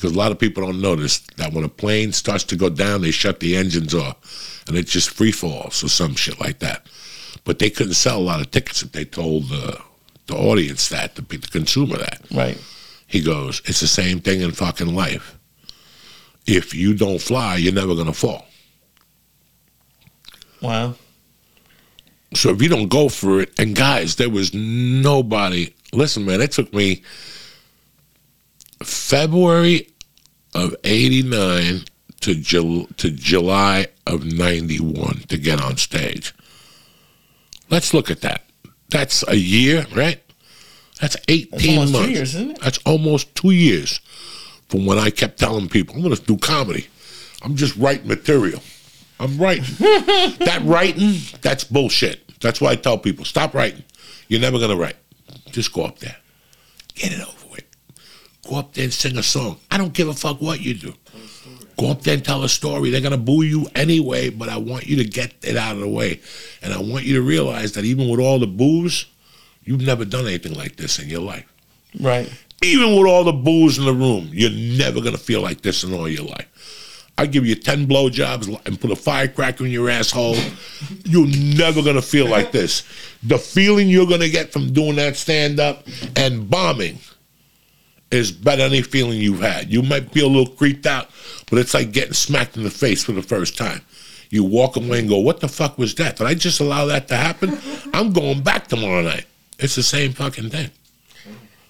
[0.00, 3.02] Because a lot of people don't notice that when a plane starts to go down,
[3.02, 6.86] they shut the engines off, and it just free falls or some shit like that.
[7.44, 9.78] But they couldn't sell a lot of tickets if they told the
[10.26, 12.22] the audience that, the, the consumer that.
[12.30, 12.58] Right.
[13.08, 15.36] He goes, it's the same thing in fucking life.
[16.46, 18.46] If you don't fly, you're never gonna fall.
[20.62, 20.94] Wow.
[22.34, 25.74] So if you don't go for it, and guys, there was nobody.
[25.92, 27.02] Listen, man, it took me
[28.82, 29.89] February
[30.54, 31.84] of '89
[32.20, 36.34] to Jul- to July of '91 to get on stage.
[37.70, 38.42] Let's look at that.
[38.88, 40.20] That's a year, right?
[41.00, 42.08] That's 18 That's months.
[42.08, 42.60] years, isn't it?
[42.60, 44.00] That's almost two years
[44.68, 46.88] from when I kept telling people, I'm going to do comedy.
[47.42, 48.60] I'm just writing material.
[49.18, 49.64] I'm writing.
[49.78, 52.38] that writing, that's bullshit.
[52.40, 53.84] That's why I tell people, stop writing.
[54.28, 54.96] You're never going to write.
[55.50, 56.16] Just go up there.
[56.94, 57.39] Get it over.
[58.50, 59.58] Go up there and sing a song.
[59.70, 60.92] I don't give a fuck what you do.
[61.78, 62.90] Go up there and tell a story.
[62.90, 65.80] They're going to boo you anyway, but I want you to get it out of
[65.80, 66.20] the way.
[66.60, 69.06] And I want you to realize that even with all the boos,
[69.62, 71.46] you've never done anything like this in your life.
[72.00, 72.28] Right.
[72.62, 75.94] even with all the boos in the room, you're never gonna feel like this in
[75.94, 76.46] all your life.
[77.16, 80.36] I give you ten blowjobs and put a firecracker in your asshole.
[81.04, 82.82] You're never gonna feel like this.
[83.22, 85.86] The feeling you're gonna get from doing that stand up
[86.16, 86.98] and bombing
[88.10, 89.70] is better than any feeling you've had.
[89.70, 91.08] You might be a little creeped out,
[91.50, 93.82] but it's like getting smacked in the face for the first time.
[94.30, 96.16] You walk away and go, "What the fuck was that?
[96.16, 97.58] Did I just allow that to happen?
[97.94, 99.26] I'm going back tomorrow night."
[99.58, 100.70] It's the same fucking thing.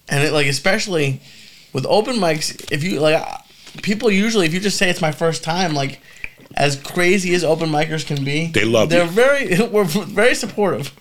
[0.08, 1.20] and it like especially
[1.72, 3.20] with open mics if you like
[3.82, 6.00] people usually if you just say it's my first time like
[6.56, 8.90] as crazy as open micers can be They love it.
[8.90, 9.10] they're you.
[9.10, 10.92] very we're very supportive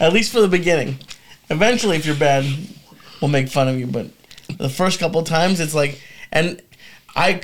[0.00, 0.98] at least for the beginning
[1.50, 2.44] eventually if you're bad
[3.20, 4.06] we'll make fun of you but
[4.58, 6.00] the first couple of times it's like
[6.32, 6.62] and
[7.14, 7.40] i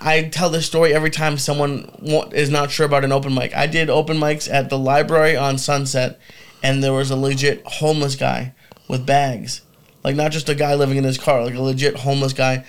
[0.00, 1.90] i tell this story every time someone
[2.32, 5.58] is not sure about an open mic i did open mics at the library on
[5.58, 6.18] sunset
[6.62, 8.52] and there was a legit homeless guy
[8.88, 9.62] with bags
[10.04, 12.64] like not just a guy living in his car, like a legit homeless guy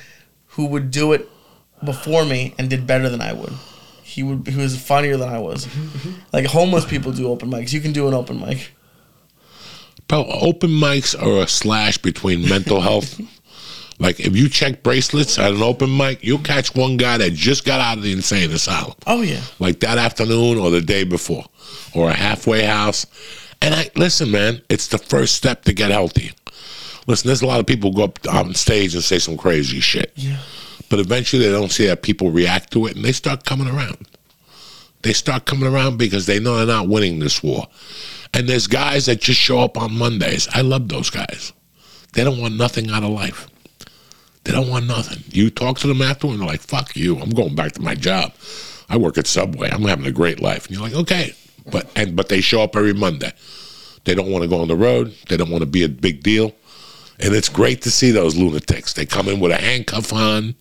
[0.47, 1.29] who would do it
[1.83, 3.53] before me and did better than I would.
[4.03, 5.67] He would he was funnier than I was.
[6.31, 7.73] like homeless people do open mics.
[7.73, 8.71] You can do an open mic.
[10.07, 13.19] Bro, open mics are a slash between mental health.
[13.99, 17.65] like if you check bracelets at an open mic, you'll catch one guy that just
[17.65, 18.95] got out of the insane asylum.
[19.07, 19.41] Oh yeah.
[19.59, 21.45] like that afternoon or the day before,
[21.93, 23.05] or a halfway house.
[23.61, 26.31] And I listen, man, it's the first step to get healthy.
[27.07, 29.79] Listen, there's a lot of people who go up on stage and say some crazy
[29.79, 30.11] shit.
[30.15, 30.37] Yeah.
[30.89, 34.07] But eventually they don't see that people react to it and they start coming around.
[35.01, 37.67] They start coming around because they know they're not winning this war.
[38.33, 40.47] And there's guys that just show up on Mondays.
[40.53, 41.51] I love those guys.
[42.13, 43.47] They don't want nothing out of life.
[44.43, 45.23] They don't want nothing.
[45.31, 47.17] You talk to them afterward and they're like, fuck you.
[47.19, 48.33] I'm going back to my job.
[48.89, 49.69] I work at Subway.
[49.69, 50.65] I'm having a great life.
[50.65, 51.33] And you're like, okay.
[51.71, 53.31] But and but they show up every Monday.
[54.03, 55.15] They don't want to go on the road.
[55.29, 56.53] They don't want to be a big deal.
[57.19, 58.93] And it's great to see those lunatics.
[58.93, 60.55] They come in with a handcuff on.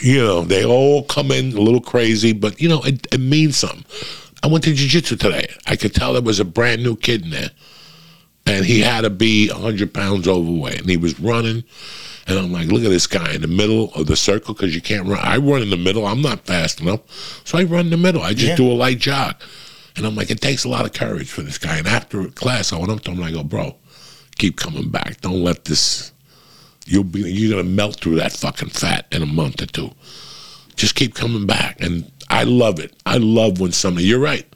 [0.00, 3.56] You know, they all come in a little crazy, but you know, it, it means
[3.56, 3.84] something.
[4.42, 5.52] I went to jiu-jitsu today.
[5.66, 7.50] I could tell there was a brand new kid in there.
[8.46, 10.80] And he had to be 100 pounds overweight.
[10.80, 11.64] And he was running.
[12.28, 14.82] And I'm like, look at this guy in the middle of the circle because you
[14.82, 15.18] can't run.
[15.20, 16.06] I run in the middle.
[16.06, 17.00] I'm not fast enough.
[17.46, 18.22] So I run in the middle.
[18.22, 18.56] I just Yeah.
[18.56, 19.34] do a light jog.
[19.96, 21.78] And I'm like, it takes a lot of courage for this guy.
[21.78, 23.76] And after class, I went up to him and I go, bro,
[24.36, 25.22] keep coming back.
[25.22, 26.12] Don't let this,
[26.86, 29.90] you'll be, you're going to melt through that fucking fat in a month or two.
[30.76, 31.80] Just keep coming back.
[31.80, 32.94] And I love it.
[33.06, 34.46] I love when somebody, you're right.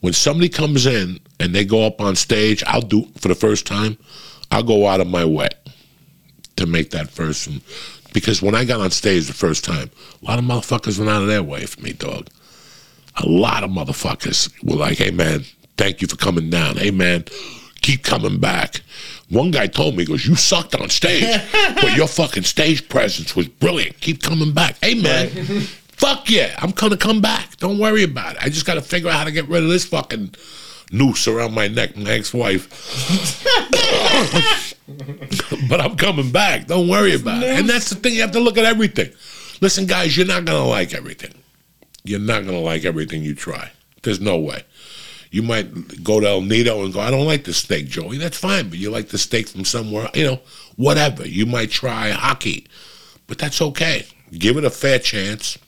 [0.00, 3.64] When somebody comes in and they go up on stage, I'll do, for the first
[3.64, 3.96] time,
[4.50, 5.48] I'll go out of my way
[6.56, 7.46] to make that first.
[7.46, 7.60] And,
[8.16, 9.90] because when I got on stage the first time,
[10.22, 12.28] a lot of motherfuckers went out of their way for me, dog.
[13.16, 15.44] A lot of motherfuckers were like, hey, man,
[15.76, 16.76] thank you for coming down.
[16.76, 17.26] Hey, man,
[17.82, 18.80] keep coming back.
[19.28, 21.24] One guy told me, he goes, you sucked on stage,
[21.74, 24.00] but your fucking stage presence was brilliant.
[24.00, 24.78] Keep coming back.
[24.82, 27.58] Hey, man, fuck yeah, I'm going to come back.
[27.58, 28.42] Don't worry about it.
[28.42, 30.34] I just got to figure out how to get rid of this fucking
[30.92, 32.68] noose around my neck, my ex-wife.
[35.68, 36.66] but I'm coming back.
[36.66, 37.58] Don't worry about it.
[37.58, 38.14] And that's the thing.
[38.14, 39.10] You have to look at everything.
[39.60, 41.34] Listen, guys, you're not going to like everything.
[42.04, 43.70] You're not going to like everything you try.
[44.02, 44.62] There's no way.
[45.30, 48.18] You might go to El Nido and go, I don't like the steak, Joey.
[48.18, 50.40] That's fine, but you like the steak from somewhere, you know,
[50.76, 51.26] whatever.
[51.26, 52.66] You might try hockey,
[53.26, 54.06] but that's okay.
[54.30, 55.58] Give it a fair chance.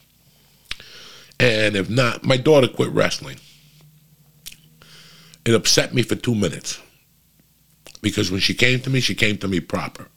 [1.41, 3.39] And if not, my daughter quit wrestling.
[5.49, 6.79] It upset me for two minutes
[8.03, 10.09] because when she came to me, she came to me proper.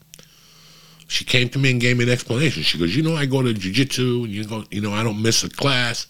[1.08, 2.62] She came to me and gave me an explanation.
[2.62, 5.22] She goes, "You know, I go to jujitsu, and you go, you know, I don't
[5.22, 6.06] miss a class,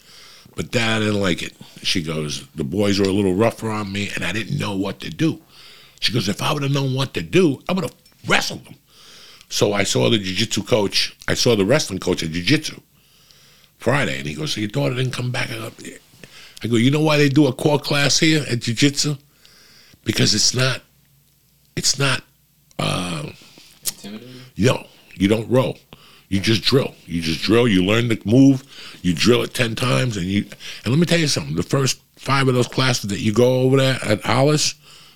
[0.57, 1.55] but Dad, didn't like it."
[1.85, 4.99] She goes, "The boys were a little rougher on me, and I didn't know what
[5.03, 5.41] to do."
[6.01, 7.95] She goes, "If I would have known what to do, I would have
[8.27, 8.75] wrestled them."
[9.49, 11.15] So I saw the jiu-jitsu coach.
[11.29, 12.81] I saw the wrestling coach at jiu-jitsu
[13.79, 15.49] Friday, and he goes, "So your daughter didn't come back?"
[16.63, 19.17] I go, "You know why they do a core class here at jiu-jitsu?
[20.05, 20.83] Because it's not,
[21.77, 22.23] it's not,
[22.79, 23.31] uh,
[23.87, 24.35] Intimidating.
[24.55, 25.79] you know, you don't roll.
[26.29, 26.95] You just drill.
[27.07, 27.69] You just drill.
[27.69, 28.65] You learn the move.
[29.03, 30.47] You drill it ten times, and you.
[30.85, 31.55] And let me tell you something.
[31.55, 34.75] The first five of those classes that you go over there at Alice,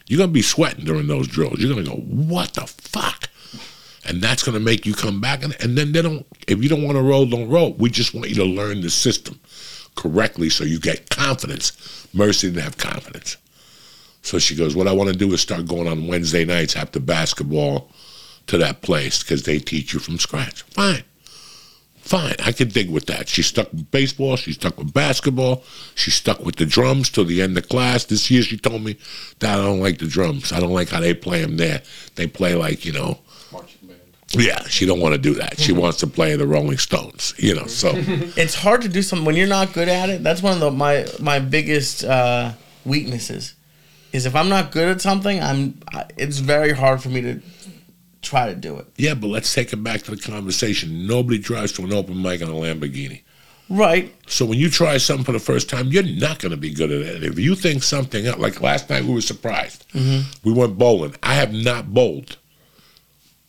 [0.08, 1.58] you're gonna be sweating during those drills.
[1.58, 3.30] You're gonna go, "What the fuck?"
[4.04, 5.42] And that's gonna make you come back.
[5.42, 6.26] And, and then they don't.
[6.46, 7.72] If you don't want to roll, don't roll.
[7.74, 9.40] We just want you to learn the system
[9.96, 12.06] correctly, so you get confidence.
[12.14, 13.36] Mercy didn't have confidence.
[14.22, 17.00] So she goes, What I want to do is start going on Wednesday nights after
[17.00, 17.90] basketball
[18.46, 20.62] to that place because they teach you from scratch.
[20.62, 21.04] Fine.
[21.96, 22.36] Fine.
[22.44, 23.28] I could dig with that.
[23.28, 24.36] She stuck with baseball.
[24.36, 25.64] She stuck with basketball.
[25.96, 28.04] She stuck with the drums till the end of class.
[28.04, 28.96] This year she told me
[29.40, 30.52] that I don't like the drums.
[30.52, 31.82] I don't like how they play them there.
[32.14, 33.18] They play like, you know.
[34.30, 35.58] Yeah, she don't want to do that.
[35.58, 37.32] She wants to play the Rolling Stones.
[37.38, 40.22] You know, so It's hard to do something when you're not good at it.
[40.22, 42.52] That's one of the, my my biggest uh,
[42.84, 43.54] weaknesses.
[44.12, 45.80] Is if I'm not good at something, I'm.
[45.92, 47.40] I, it's very hard for me to
[48.22, 48.86] try to do it.
[48.96, 49.14] yeah.
[49.14, 51.06] But let's take it back to the conversation.
[51.06, 53.22] Nobody drives to an open mic in a Lamborghini.
[53.68, 54.14] Right.
[54.28, 56.90] So when you try something for the first time, you're not going to be good
[56.90, 57.24] at it.
[57.24, 59.84] If you think something like last night, we were surprised.
[60.44, 61.14] We went bowling.
[61.22, 62.36] I have not bowled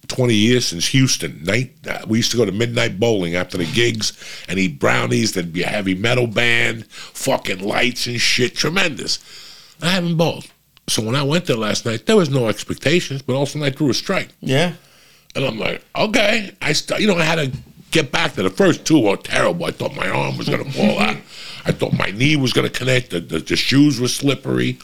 [0.07, 1.43] 20 years since Houston.
[1.43, 4.13] Night, uh, we used to go to midnight bowling after the gigs
[4.47, 5.33] and eat brownies.
[5.33, 8.55] There'd be a heavy metal band, fucking lights and shit.
[8.55, 9.19] Tremendous.
[9.81, 10.47] I haven't bowled.
[10.87, 13.89] So when I went there last night, there was no expectations, but also I threw
[13.89, 14.29] a strike.
[14.39, 14.73] Yeah.
[15.35, 16.55] And I'm like, okay.
[16.61, 17.57] I st- you know, I had to
[17.91, 19.65] get back to the first two were terrible.
[19.65, 21.17] I thought my arm was gonna fall out.
[21.65, 23.11] I thought my knee was gonna connect.
[23.11, 24.79] The, the, the shoes were slippery.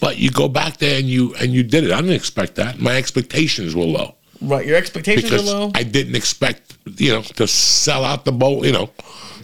[0.00, 1.92] But you go back there and you and you did it.
[1.92, 2.80] I didn't expect that.
[2.80, 4.66] My expectations were low Right.
[4.66, 5.70] Your expectations because are low.
[5.74, 8.64] I didn't expect you know to sell out the bowl.
[8.66, 8.90] You know,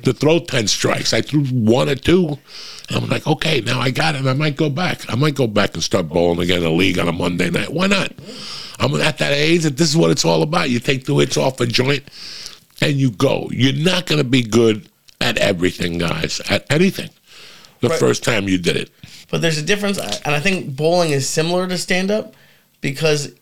[0.02, 1.12] to throw ten strikes.
[1.12, 2.38] I threw one or two.
[2.90, 4.24] And I'm like, okay, now I got it.
[4.24, 5.02] I might go back.
[5.12, 7.70] I might go back and start bowling again in the league on a Monday night.
[7.70, 8.12] Why not?
[8.80, 10.70] I'm at that age that this is what it's all about.
[10.70, 12.04] You take two hits off a joint
[12.80, 13.48] and you go.
[13.52, 14.88] You're not going to be good
[15.20, 17.10] at everything, guys, at anything.
[17.80, 17.98] The Right.
[18.00, 18.90] first time you did it.
[19.30, 22.34] But there's a difference, and I think bowling is similar to stand up
[22.80, 23.32] because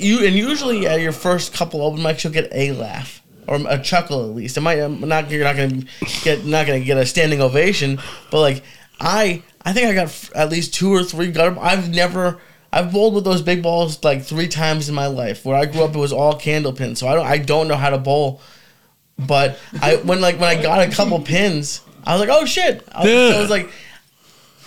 [0.00, 3.78] you and usually at your first couple open mics you'll get a laugh or a
[3.80, 4.56] chuckle at least.
[4.56, 5.82] It might um, not you're not gonna
[6.22, 7.98] get not gonna get a standing ovation,
[8.30, 8.62] but like
[9.00, 11.58] I I think I got f- at least two or three gutter.
[11.60, 12.38] I've never.
[12.72, 15.44] I've bowled with those big balls like three times in my life.
[15.44, 17.26] Where I grew up, it was all candle pins, so I don't.
[17.26, 18.40] I don't know how to bowl.
[19.18, 22.86] But I when like when I got a couple pins, I was like, oh shit!
[22.92, 23.36] I was.
[23.36, 23.70] I was like,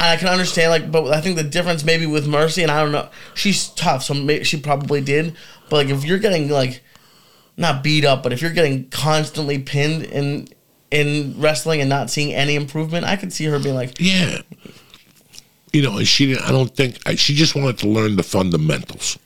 [0.10, 2.92] I can understand like, but I think the difference maybe with Mercy, and I don't
[2.92, 5.36] know, she's tough, so maybe she probably did.
[5.70, 6.82] But like, if you're getting like,
[7.58, 10.48] not beat up, but if you're getting constantly pinned in
[10.92, 14.42] in wrestling and not seeing any improvement, I could see her being like, Yeah.
[15.72, 19.18] You know, and she didn't, I don't think, she just wanted to learn the fundamentals.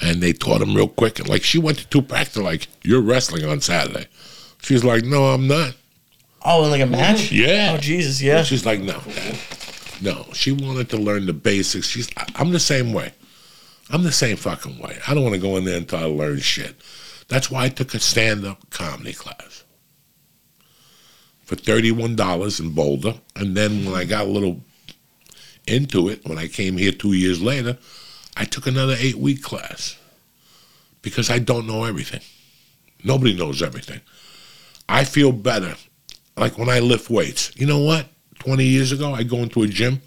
[0.00, 1.20] And they taught him real quick.
[1.20, 4.06] And like, she went to two practice, like, you're wrestling on Saturday.
[4.62, 5.74] She's like, no, I'm not.
[6.44, 7.74] oh, in like a match, Yeah.
[7.74, 9.00] oh Jesus, yeah, She's like, no.
[10.00, 11.88] No, she wanted to learn the basics.
[11.88, 13.12] She's, I'm the same way.
[13.90, 14.98] I'm the same fucking way.
[15.06, 16.76] I don't want to go in there until I learn shit.
[17.28, 19.64] That's why I took a stand up comedy class
[21.44, 23.14] for $31 in Boulder.
[23.36, 24.60] And then when I got a little
[25.66, 27.76] into it, when I came here two years later,
[28.36, 29.98] I took another eight week class
[31.02, 32.20] because I don't know everything.
[33.04, 34.00] Nobody knows everything.
[34.88, 35.74] I feel better.
[36.36, 38.06] Like when I lift weights, you know what?
[38.40, 40.02] 20 years ago, I go into a gym,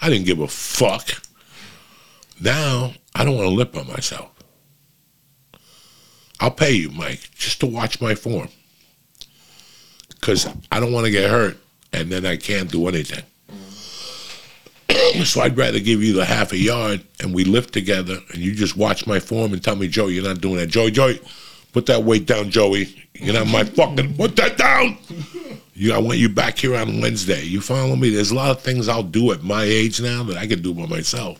[0.00, 1.10] I didn't give a fuck.
[2.40, 4.30] Now, I don't want to lift by myself.
[6.38, 8.48] I'll pay you, Mike, just to watch my form.
[10.08, 11.56] Because I don't want to get hurt
[11.92, 13.24] and then I can't do anything.
[15.24, 18.54] so I'd rather give you the half a yard and we lift together and you
[18.54, 20.66] just watch my form and tell me, Joe, you're not doing that.
[20.66, 21.20] Joey, Joey,
[21.76, 22.86] put that weight down, Joey.
[23.12, 24.96] You know, my fucking, put that down.
[25.74, 27.42] You, I want you back here on Wednesday.
[27.44, 28.08] You follow me?
[28.08, 30.72] There's a lot of things I'll do at my age now that I could do
[30.72, 31.38] by myself.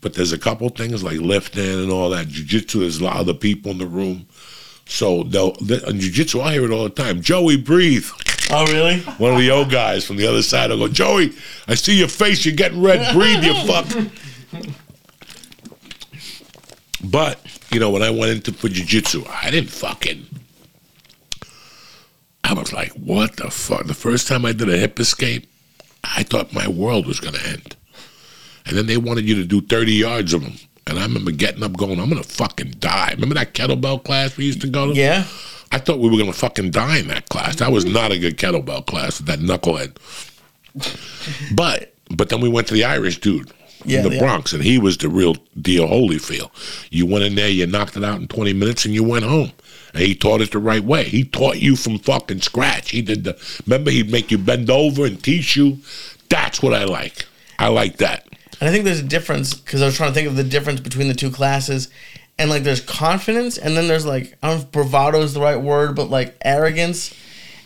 [0.00, 2.26] But there's a couple things like lifting and all that.
[2.26, 4.26] Jiu-jitsu, there's a lot of the people in the room.
[4.86, 7.22] So they'll, they, jiu-jitsu, I hear it all the time.
[7.22, 8.08] Joey, breathe.
[8.50, 8.98] oh really?
[9.18, 11.34] One of the old guys from the other side will go, Joey,
[11.68, 12.44] I see your face.
[12.44, 13.14] You're getting red.
[13.14, 13.86] Breathe, you fuck.
[17.04, 17.40] But,
[17.72, 20.26] you know, when I went into for jiu-jitsu, I didn't fucking...
[22.44, 23.86] I was like, what the fuck?
[23.86, 25.48] The first time I did a hip escape,
[26.04, 27.76] I thought my world was going to end.
[28.66, 30.54] And then they wanted you to do 30 yards of them.
[30.86, 33.12] And I remember getting up going, I'm going to fucking die.
[33.12, 34.94] Remember that kettlebell class we used to go to?
[34.94, 35.24] Yeah.
[35.70, 37.56] I thought we were going to fucking die in that class.
[37.56, 39.96] That was not a good kettlebell class with that knucklehead.
[41.54, 43.50] But but then we went to the Irish dude
[43.84, 46.50] Yeah, in the the- Bronx, and he was the real deal Holyfield.
[46.90, 49.52] You went in there, you knocked it out in 20 minutes, and you went home.
[49.94, 51.04] And he taught it the right way.
[51.04, 52.90] He taught you from fucking scratch.
[52.90, 55.78] He did the, remember, he'd make you bend over and teach you.
[56.28, 57.26] That's what I like.
[57.58, 58.26] I like that.
[58.60, 60.80] And I think there's a difference because I was trying to think of the difference
[60.80, 61.90] between the two classes.
[62.38, 65.40] And like there's confidence, and then there's like, I don't know if bravado is the
[65.40, 67.14] right word, but like arrogance.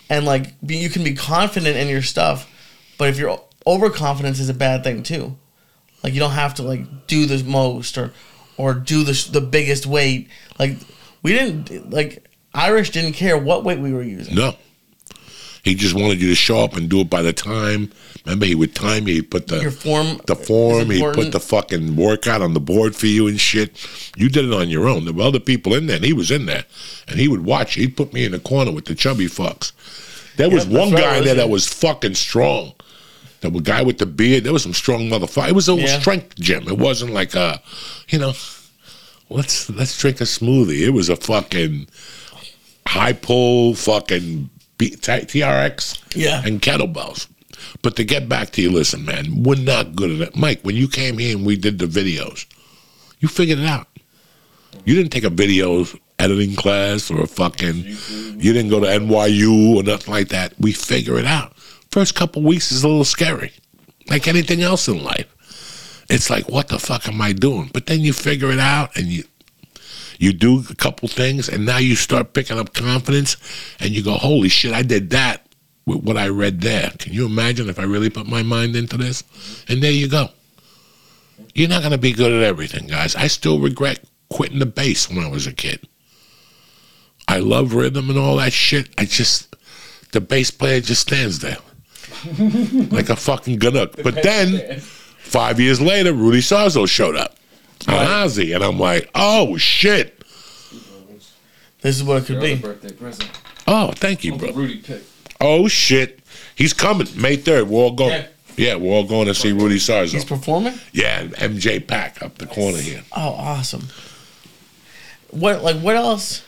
[0.09, 2.51] And like you can be confident in your stuff,
[2.99, 5.37] but if you're overconfidence is a bad thing too.
[6.03, 8.13] Like you don't have to like do the most or
[8.57, 10.29] or do the the biggest weight.
[10.59, 10.77] Like
[11.23, 12.25] we didn't like
[12.55, 14.35] Irish didn't care what weight we were using.
[14.35, 14.55] No.
[15.67, 17.91] He just wanted you to show up and do it by the time.
[18.25, 19.15] Remember, he would time you.
[19.15, 20.91] He put the Your form the form.
[20.91, 23.85] He put the fucking workout on the board for you and shit.
[24.17, 25.07] You did it on your own.
[25.07, 26.67] There were other people in there, and he was in there,
[27.09, 27.75] and he would watch.
[27.75, 29.73] He'd put me in the corner with the chubby fucks.
[30.37, 32.75] There was Yep, one guy there that was fucking strong.
[33.41, 34.45] The guy with the beard.
[34.45, 35.49] There was some strong motherfucker.
[35.49, 36.01] It was a Yeah.
[36.01, 36.67] strength gym.
[36.69, 37.61] It wasn't like a,
[38.09, 38.35] you know,
[39.31, 40.81] let's let's drink a smoothie.
[40.81, 41.87] It was a fucking
[42.87, 46.43] high pull fucking B, T- TRX Yeah.
[46.45, 47.27] and kettlebells.
[47.83, 50.37] But to get back to you, listen, man, we're not good at it.
[50.37, 52.45] Mike, when you came here and we did the videos,
[53.21, 53.89] you figured it out.
[54.85, 55.87] You didn't take a video
[56.19, 57.85] editing class or a fucking,
[58.39, 60.53] you didn't go to NYU or nothing like that.
[60.61, 61.56] We figure it out.
[61.91, 63.53] First couple weeks is a little scary,
[64.09, 65.33] like anything else in life.
[66.09, 67.71] It's like, what the fuck am I doing?
[67.73, 69.25] But then you figure it out and you
[70.19, 73.37] you do a couple things and now you start picking up confidence
[73.81, 75.47] and you go, holy shit, I did that
[75.85, 76.91] with what I read there.
[76.99, 79.25] Can you imagine if I really put my mind into this?
[79.69, 80.31] And there you go.
[81.55, 83.15] You're not going to be good at everything, guys.
[83.15, 85.87] I still regret quitting the bass when I was a kid.
[87.29, 88.89] I love rhythm and all that shit.
[88.97, 89.55] I just,
[90.13, 91.59] the bass player just stands there
[92.91, 93.97] like a fucking Canuck.
[94.03, 97.37] But then, five years later, Rudy Sarzo showed up
[97.89, 100.13] on Ozzy, and I'm like, oh shit.
[101.83, 102.55] This is what it could Your be.
[102.57, 103.31] birthday present.
[103.69, 104.63] Oh, thank you, Uncle bro.
[104.63, 105.09] Rudy picked.
[105.41, 106.21] Oh shit,
[106.55, 107.69] he's coming May third.
[107.69, 108.13] We're all going.
[108.13, 108.27] Yeah.
[108.57, 110.15] Yeah, we're all going to see Rudy Sarzo.
[110.15, 110.73] He's performing.
[110.91, 113.03] Yeah, and MJ Pack up the corner here.
[113.13, 113.89] Oh, awesome.
[115.31, 116.43] What like what else?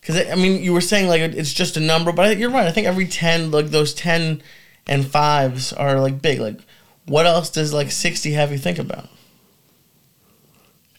[0.00, 2.66] Because I mean, you were saying like it's just a number, but I, you're right.
[2.66, 4.42] I think every ten, like those ten
[4.88, 6.40] and fives are like big.
[6.40, 6.60] Like,
[7.06, 9.08] what else does like sixty have you think about?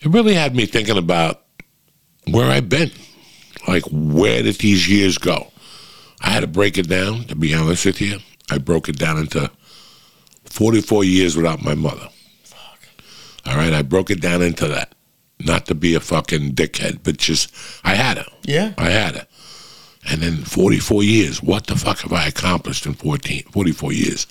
[0.02, 1.42] It really had me thinking about
[2.30, 2.92] where I've been.
[3.68, 5.52] Like, where did these years go?
[6.22, 8.20] I had to break it down, to be honest with you.
[8.50, 9.52] I broke it down into
[10.46, 12.08] 44 years without my mother.
[12.44, 12.80] Fuck.
[13.46, 14.96] All right, I broke it down into that.
[15.40, 18.26] Not to be a fucking dickhead, but just, I had her.
[18.44, 18.74] Yeah.
[18.78, 19.28] I had her.
[20.08, 21.44] And then 44 years.
[21.44, 24.26] What the fuck have I accomplished in 14, 44 years?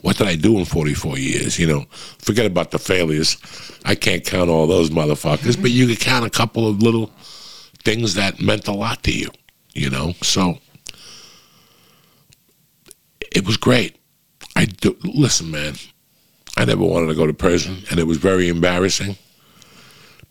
[0.00, 1.58] What did I do in 44 years?
[1.58, 1.84] You know,
[2.18, 3.36] forget about the failures.
[3.84, 7.10] I can't count all those motherfuckers, but you can count a couple of little
[7.84, 9.30] things that meant a lot to you,
[9.74, 10.12] you know?
[10.22, 10.58] So
[13.20, 13.96] it was great.
[14.56, 15.74] I do, listen, man,
[16.56, 19.16] I never wanted to go to prison, and it was very embarrassing.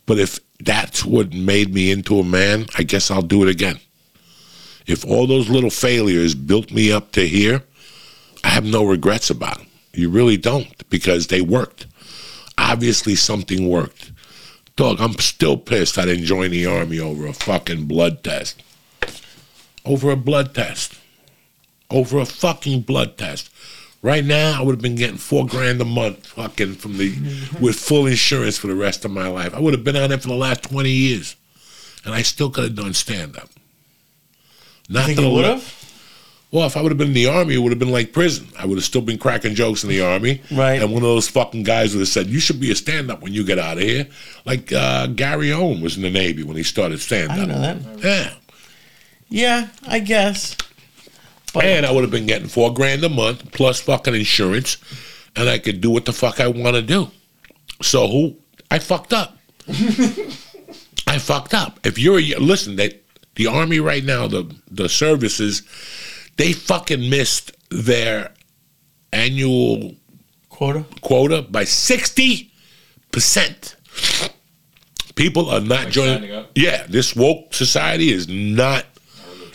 [0.05, 3.79] But if that's what made me into a man, I guess I'll do it again.
[4.91, 7.63] If all those little failures built me up to here,
[8.43, 9.67] I have no regrets about them.
[9.93, 11.87] You really don't because they worked.
[12.57, 14.11] Obviously, something worked.
[14.75, 18.61] Dog, I'm still pissed I didn't join the army over a fucking blood test.
[19.85, 20.99] Over a blood test.
[21.89, 23.49] Over a fucking blood test.
[24.01, 27.15] Right now, I would have been getting four grand a month, fucking from the
[27.61, 29.53] with full insurance for the rest of my life.
[29.53, 31.37] I would have been on it for the last twenty years,
[32.03, 33.49] and I still could have done stand up.
[34.91, 35.77] Not Think to you the would have.
[36.51, 38.47] well, if I would have been in the army, it would have been like prison.
[38.59, 40.41] I would have still been cracking jokes in the army.
[40.51, 40.81] Right.
[40.81, 43.21] And one of those fucking guys would have said, You should be a stand up
[43.21, 44.07] when you get out of here.
[44.45, 47.37] Like uh, Gary Owen was in the Navy when he started stand up.
[47.37, 48.03] didn't know that.
[48.03, 48.33] Yeah.
[49.29, 50.57] Yeah, I guess.
[51.53, 54.77] But And I would have been getting four grand a month plus fucking insurance,
[55.35, 57.09] and I could do what the fuck I want to do.
[57.81, 58.35] So who?
[58.69, 59.37] I fucked up.
[61.07, 61.79] I fucked up.
[61.85, 63.00] If you're a listen, they,
[63.43, 65.63] the army right now, the the services,
[66.37, 68.31] they fucking missed their
[69.11, 69.95] annual
[70.49, 70.85] quota.
[71.01, 72.51] quota by sixty
[73.11, 73.75] percent.
[75.15, 76.31] People are not Like joining.
[76.31, 76.51] up?
[76.55, 78.85] Yeah, this woke society is not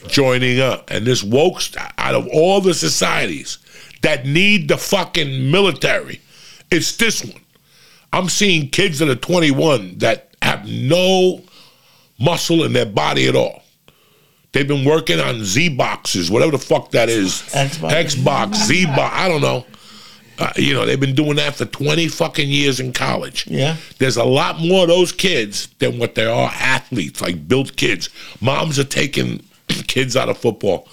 [0.09, 1.61] joining up, and this woke
[1.99, 3.59] out of all the societies
[4.03, 6.21] that need the fucking military,
[6.71, 7.41] it's this one.
[8.13, 11.43] I'm seeing kids that are 21 that have no
[12.21, 13.63] muscle in their body at all.
[14.57, 17.43] They've been working on Z boxes, whatever the fuck that is.
[17.53, 17.91] Xbox.
[17.91, 19.15] Xbox, Z box.
[19.15, 19.67] I don't know.
[20.39, 23.47] Uh, you know, they've been doing that for 20 fucking years in college.
[23.47, 23.77] Yeah.
[23.99, 28.09] There's a lot more of those kids than what there are athletes, like built kids.
[28.41, 29.43] Moms are taking
[29.89, 30.89] kids out of football.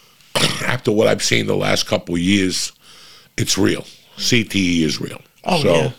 [0.64, 2.70] After what I've seen the last couple of years,
[3.36, 3.82] it's real.
[4.16, 5.20] CTE is real.
[5.42, 5.90] Oh, so yeah.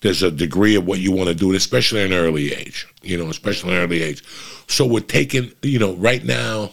[0.00, 2.86] There's a degree of what you want to do, especially in early age.
[3.02, 4.22] You know, especially in early age.
[4.68, 6.70] So we're taking, you know, right now,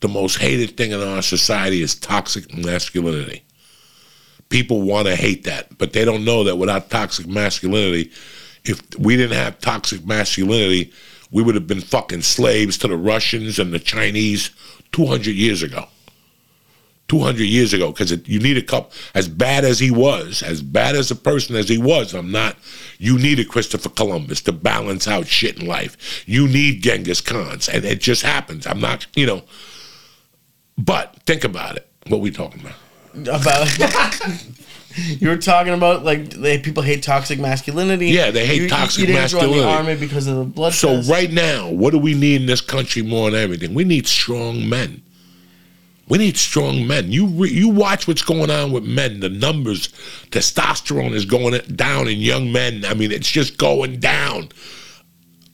[0.00, 3.44] the most hated thing in our society is toxic masculinity.
[4.48, 8.10] People want to hate that, but they don't know that without toxic masculinity,
[8.64, 10.92] if we didn't have toxic masculinity,
[11.30, 14.50] we would have been fucking slaves to the Russians and the Chinese
[14.92, 15.86] 200 years ago.
[17.12, 20.96] 200 years ago because you need a couple as bad as he was as bad
[20.96, 22.56] as a person as he was i'm not
[22.96, 27.68] you need a christopher columbus to balance out shit in life you need genghis khans
[27.68, 29.42] and it just happens i'm not you know
[30.78, 33.68] but think about it what we talking about about
[34.96, 38.06] you were talking about like they, people hate toxic masculinity.
[38.06, 39.60] Yeah, they hate you, toxic you didn't join masculinity.
[39.60, 40.72] the army because of the blood.
[40.72, 41.10] so test.
[41.10, 44.66] right now what do we need in this country more than everything we need strong
[44.66, 45.02] men
[46.08, 47.12] we need strong men.
[47.12, 49.20] You re, you watch what's going on with men.
[49.20, 49.88] The numbers,
[50.30, 52.84] testosterone is going down in young men.
[52.84, 54.48] I mean, it's just going down.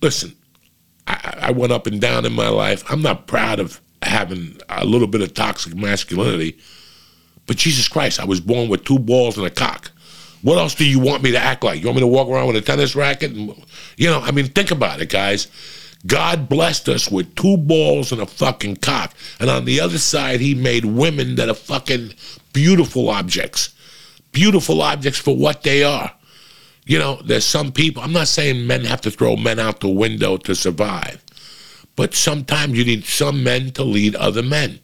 [0.00, 0.34] Listen,
[1.06, 2.82] I, I went up and down in my life.
[2.90, 6.58] I'm not proud of having a little bit of toxic masculinity,
[7.46, 9.90] but Jesus Christ, I was born with two balls and a cock.
[10.42, 11.80] What else do you want me to act like?
[11.80, 13.32] You want me to walk around with a tennis racket?
[13.32, 13.54] And,
[13.96, 15.48] you know, I mean, think about it, guys.
[16.06, 19.14] God blessed us with two balls and a fucking cock.
[19.40, 22.14] And on the other side, he made women that are fucking
[22.52, 23.74] beautiful objects.
[24.32, 26.12] Beautiful objects for what they are.
[26.86, 29.88] You know, there's some people, I'm not saying men have to throw men out the
[29.88, 31.22] window to survive,
[31.96, 34.80] but sometimes you need some men to lead other men.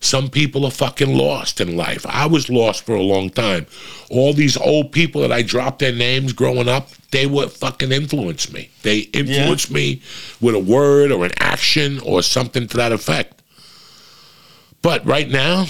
[0.00, 2.06] Some people are fucking lost in life.
[2.06, 3.66] I was lost for a long time.
[4.10, 8.52] All these old people that I dropped their names growing up, they would fucking influence
[8.52, 8.70] me.
[8.82, 10.02] They influenced me
[10.40, 13.42] with a word or an action or something to that effect.
[14.82, 15.66] But right now,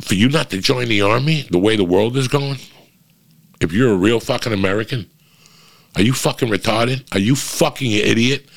[0.00, 2.58] for you not to join the army, the way the world is going,
[3.60, 5.10] if you're a real fucking American,
[5.96, 7.04] are you fucking retarded?
[7.14, 8.48] Are you fucking an idiot?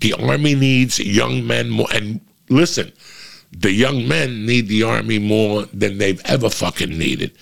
[0.00, 1.88] The army needs young men more.
[1.92, 2.92] And listen,
[3.52, 7.36] the young men need the army more than they've ever fucking needed.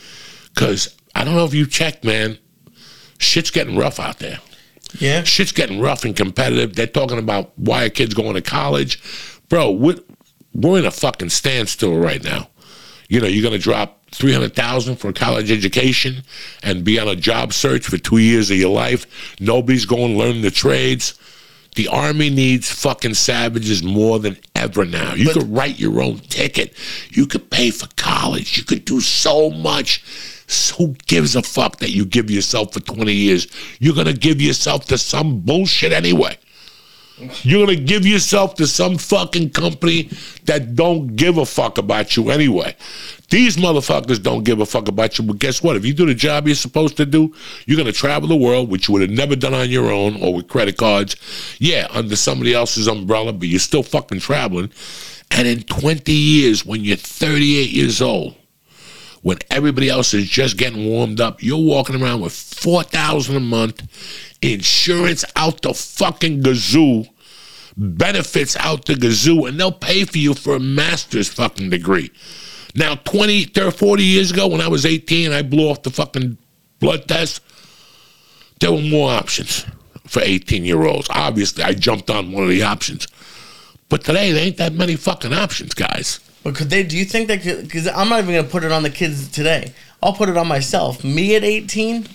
[0.54, 2.38] Because I don't know if you checked, man.
[3.18, 4.40] Shit's getting rough out there.
[4.98, 6.74] yeah, Shit's getting rough and competitive.
[6.74, 9.02] They're talking about why are kids going to college.
[9.48, 9.98] Bro, we're,
[10.52, 12.48] we're in a fucking standstill right now.
[13.08, 16.22] You know, you're going to drop 300000 for a college education
[16.62, 19.06] and be on a job search for two years of your life.
[19.40, 21.18] Nobody's going to learn the trades.
[21.74, 25.14] The Army needs fucking savages more than ever now.
[25.14, 26.72] You could write your own ticket.
[27.10, 28.56] You could pay for college.
[28.56, 30.04] You could do so much.
[30.46, 33.48] So who gives a fuck that you give yourself for 20 years?
[33.80, 36.38] You're going to give yourself to some bullshit anyway.
[37.42, 40.10] You're to give yourself to some fucking company
[40.44, 42.74] that don't give a fuck about you anyway.
[43.30, 45.76] These motherfuckers don't give a fuck about you, but guess what?
[45.76, 47.32] If you do the job you're supposed to do,
[47.66, 50.34] you're to travel the world, which you would have never done on your own or
[50.34, 51.16] with credit cards.
[51.60, 54.70] Yeah, under somebody else's umbrella, but you're still fucking traveling.
[55.30, 58.34] And in 20 years, when you're 38 years old,
[59.24, 63.82] when everybody else is just getting warmed up, you're walking around with 4000 a month,
[64.42, 67.08] insurance out the fucking gazoo,
[67.74, 72.10] benefits out the gazoo, and they'll pay for you for a master's fucking degree.
[72.74, 76.36] Now, 20, 30, 40 years ago, when I was 18, I blew off the fucking
[76.78, 77.40] blood test.
[78.60, 79.64] There were more options
[80.06, 81.08] for 18 year olds.
[81.08, 83.08] Obviously, I jumped on one of the options.
[83.88, 86.20] But today, there ain't that many fucking options, guys.
[86.44, 86.82] But could they?
[86.82, 89.28] Do you think they Could Because I'm not even gonna put it on the kids
[89.28, 89.72] today.
[90.02, 91.02] I'll put it on myself.
[91.02, 92.06] Me at 18,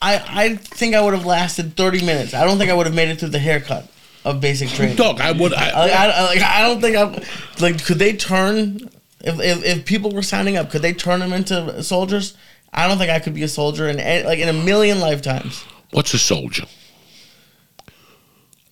[0.00, 2.32] I I think I would have lasted 30 minutes.
[2.32, 3.88] I don't think I would have made it through the haircut
[4.24, 4.96] of basic training.
[4.96, 5.52] Dog, I would.
[5.52, 7.22] I, Like, I, I, like, I don't think I'm
[7.60, 7.84] like.
[7.84, 8.88] Could they turn
[9.20, 10.70] if, if if people were signing up?
[10.70, 12.34] Could they turn them into soldiers?
[12.72, 15.62] I don't think I could be a soldier in like in a million lifetimes.
[15.90, 16.64] What's a soldier?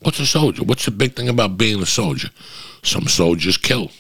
[0.01, 0.65] What's a soldier?
[0.65, 2.31] What's the big thing about being a soldier?
[2.83, 3.91] Some soldiers kill.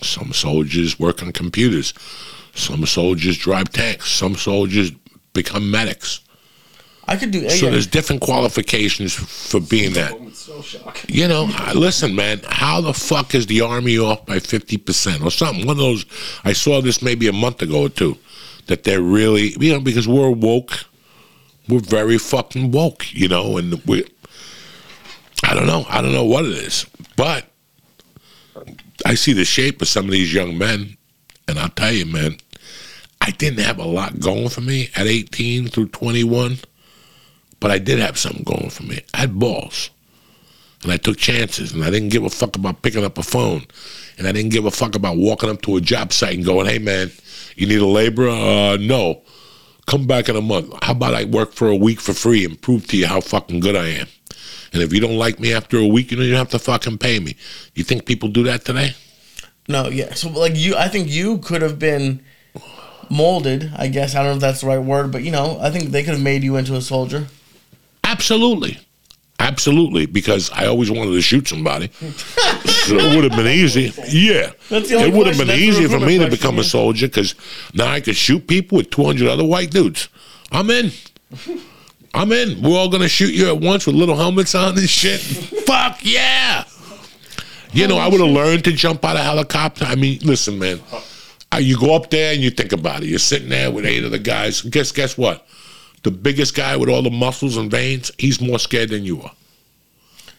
[0.00, 1.92] Some soldiers work on computers.
[2.54, 4.10] Some soldiers drive tanks.
[4.10, 4.90] Some soldiers
[5.32, 6.20] become medics.
[7.08, 7.48] I could do.
[7.50, 7.72] So yeah.
[7.72, 10.18] there's different qualifications for being that.
[10.18, 11.04] With so shock.
[11.08, 15.30] You know, I- listen, man, how the fuck is the army off by 50% or
[15.30, 15.66] something?
[15.66, 16.06] One of those,
[16.44, 18.16] I saw this maybe a month ago or two,
[18.68, 20.72] that they're really, you know, because we're woke.
[21.68, 24.04] We're very fucking woke, you know, and we,
[25.44, 25.84] I don't know.
[25.88, 26.86] I don't know what it is,
[27.16, 27.46] but
[29.12, 30.96] I see the shape of some of these young men,
[31.46, 32.38] and I'll tell you, man,
[33.20, 36.60] I didn't have a lot going for me at 18 through 21,
[37.60, 39.00] but I did have something going for me.
[39.12, 39.90] I had balls
[40.82, 43.66] and I took chances, and I didn't give a fuck about picking up a phone,
[44.16, 46.64] and I didn't give a fuck about walking up to a job site and going,
[46.66, 47.12] "Hey, man,
[47.54, 48.30] you need a laborer?
[48.30, 49.20] Uh, no,
[49.86, 50.72] come back in a month.
[50.82, 53.60] How about I work for a week for free and prove to you how fucking
[53.60, 54.06] good I am?
[54.72, 56.96] And if you don't like me after a week, you don't even have to fucking
[56.96, 57.36] pay me.
[57.74, 58.94] You think people do that today?
[59.72, 60.14] No, yeah.
[60.14, 62.22] So like you, I think you could have been
[63.10, 63.72] molded.
[63.76, 65.90] I guess I don't know if that's the right word, but you know, I think
[65.90, 67.26] they could have made you into a soldier.
[68.04, 68.78] Absolutely,
[69.42, 71.88] Absolutely, because I always wanted to shoot somebody.
[71.98, 73.92] so it would have been easy.
[74.08, 74.52] Yeah.
[74.68, 77.34] That's the only it would have been easier for me to become a soldier because
[77.74, 80.08] now I could shoot people with 200 other white dudes.
[80.52, 80.92] I'm in.
[82.14, 82.62] I'm in.
[82.62, 85.20] We're all going to shoot you at once with little helmets on and shit.
[85.20, 86.62] Fuck yeah.
[87.72, 89.84] You know, I would have learned to jump out of helicopter.
[89.86, 90.80] I mean, listen, man.
[91.52, 93.06] Uh, You go up there and you think about it.
[93.08, 94.62] You're sitting there with eight of the guys.
[94.62, 95.46] Guess guess what?
[96.02, 99.32] The biggest guy with all the muscles and veins, he's more scared than you are.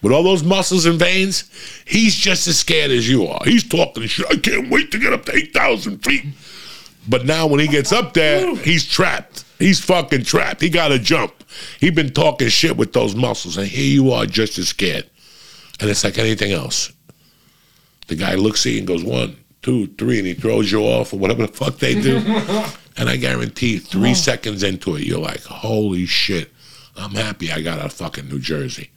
[0.02, 1.50] With all those muscles and veins,
[1.86, 3.40] he's just as scared as you are.
[3.46, 4.26] He's talking shit.
[4.30, 6.26] I can't wait to get up to 8,000 feet.
[7.08, 9.46] But now when he gets up there, he's trapped.
[9.60, 10.60] He's fucking trapped.
[10.62, 11.34] He got to jump.
[11.80, 15.10] He's been talking shit with those muscles, and here you are just as scared.
[15.80, 16.92] And it's like anything else.
[18.08, 21.14] The guy looks at you and goes, one, two, three, and he throws you off
[21.14, 22.18] or whatever the fuck they do.
[22.98, 24.16] and I guarantee three oh.
[24.16, 26.52] seconds into it, you're like, holy shit,
[26.96, 28.92] I'm happy I got out of fucking New Jersey.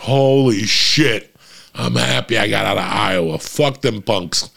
[0.00, 1.34] Holy shit,
[1.74, 3.38] I'm happy I got out of Iowa.
[3.38, 4.50] Fuck them punks.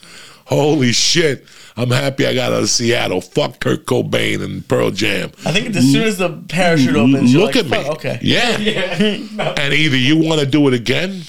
[0.45, 3.21] Holy shit, I'm happy I got out of Seattle.
[3.21, 5.31] Fuck Kurt Cobain and Pearl Jam.
[5.45, 7.83] I think as soon as the parachute opens, you're Look like, at me.
[7.83, 8.19] "Fuck, Okay.
[8.21, 8.57] Yeah.
[9.57, 11.21] And either you want to do it again,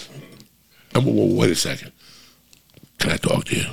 [0.94, 1.92] and well, wait a second.
[3.04, 3.66] Can I talk to you?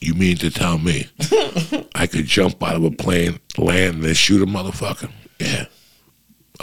[0.00, 1.08] You mean to tell me
[1.96, 5.10] I could jump out of a plane, land, and then shoot a motherfucker?
[5.40, 5.64] Yeah.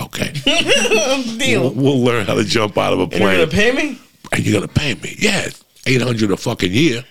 [0.02, 0.32] Okay.
[1.38, 1.64] Deal.
[1.64, 3.40] We'll, we'll learn how to jump out of a And you're plane.
[3.40, 4.00] gonna pay me?
[4.32, 5.16] and you're gonna pay me.
[5.20, 5.50] Yeah,
[5.86, 7.04] eight hundred a fucking year.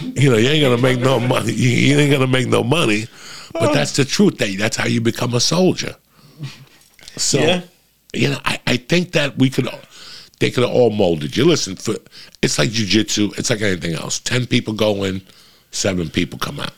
[0.00, 1.52] You know, you ain't gonna make no money.
[1.52, 3.06] You, you ain't gonna make no money.
[3.52, 4.38] But that's the truth.
[4.38, 5.94] That that's how you become a soldier.
[7.16, 7.60] So, Yeah.
[8.14, 9.68] you know, I, I think that we could.
[10.38, 11.46] They could have all molded you.
[11.46, 11.94] Listen, for
[12.42, 13.36] it's like jujitsu.
[13.38, 14.18] It's like anything else.
[14.18, 15.22] Ten people go in,
[15.70, 16.74] seven people come out,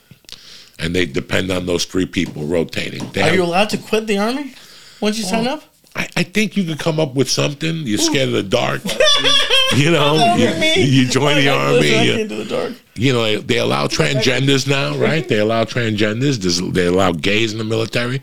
[0.78, 3.09] and they depend on those three people rotating.
[3.11, 4.54] They Are have- you allowed to quit the army
[5.00, 5.64] once you sign oh, up?
[5.96, 7.78] I, I think you could come up with something.
[7.78, 8.82] You're scared of the dark.
[9.76, 10.48] you know, you,
[10.82, 12.06] you join the army.
[12.06, 12.74] you- the dark.
[12.94, 15.26] you know, they, they allow transgenders now, right?
[15.26, 16.72] They allow transgenders.
[16.72, 18.22] They allow gays in the military.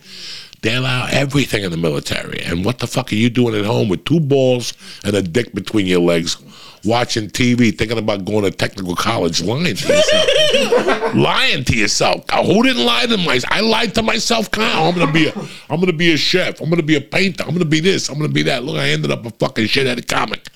[0.66, 2.42] They allow everything in the military.
[2.42, 5.54] And what the fuck are you doing at home with two balls and a dick
[5.54, 6.38] between your legs,
[6.84, 11.14] watching TV, thinking about going to technical college, lying to yourself?
[11.16, 12.28] lying to yourself.
[12.32, 13.54] Who didn't lie to myself?
[13.54, 14.50] I lied to myself.
[14.50, 14.86] Kyle.
[14.86, 15.34] I'm gonna be a,
[15.70, 16.60] I'm gonna be a chef.
[16.60, 17.44] I'm gonna be a painter.
[17.44, 18.10] I'm gonna be this.
[18.10, 18.64] I'm gonna be that.
[18.64, 20.50] Look, I ended up a fucking shithead comic.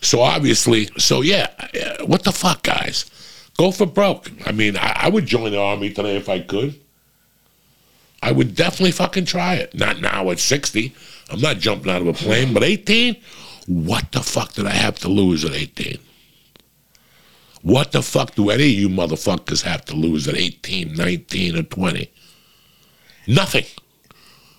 [0.00, 1.48] So obviously, so yeah,
[2.04, 3.10] what the fuck, guys?
[3.58, 4.30] Go for broke.
[4.46, 6.80] I mean, I, I would join the army today if I could.
[8.22, 9.74] I would definitely fucking try it.
[9.74, 10.94] Not now at 60.
[11.30, 13.16] I'm not jumping out of a plane, but 18?
[13.66, 15.98] What the fuck did I have to lose at 18?
[17.62, 21.62] What the fuck do any of you motherfuckers have to lose at 18, 19, or
[21.62, 22.10] 20?
[23.26, 23.64] Nothing.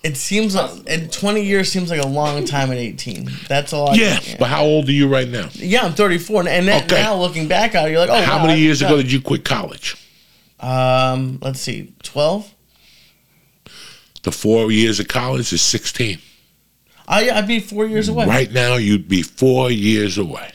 [0.03, 3.29] It seems like and 20 years seems like a long time at 18.
[3.47, 3.89] That's all.
[3.91, 5.49] I Yeah, but how old are you right now?
[5.53, 7.01] yeah, I'm 34, and, and that, Okay.
[7.01, 9.21] now looking back at it, you're like, oh, How wow, many years ago did you
[9.21, 9.95] quit college?
[10.59, 12.53] Um, let's see, 12.
[14.27, 16.19] The four years of college is 16.
[17.07, 18.25] I I'd be four years away.
[18.25, 20.51] Right now, you'd be four years away.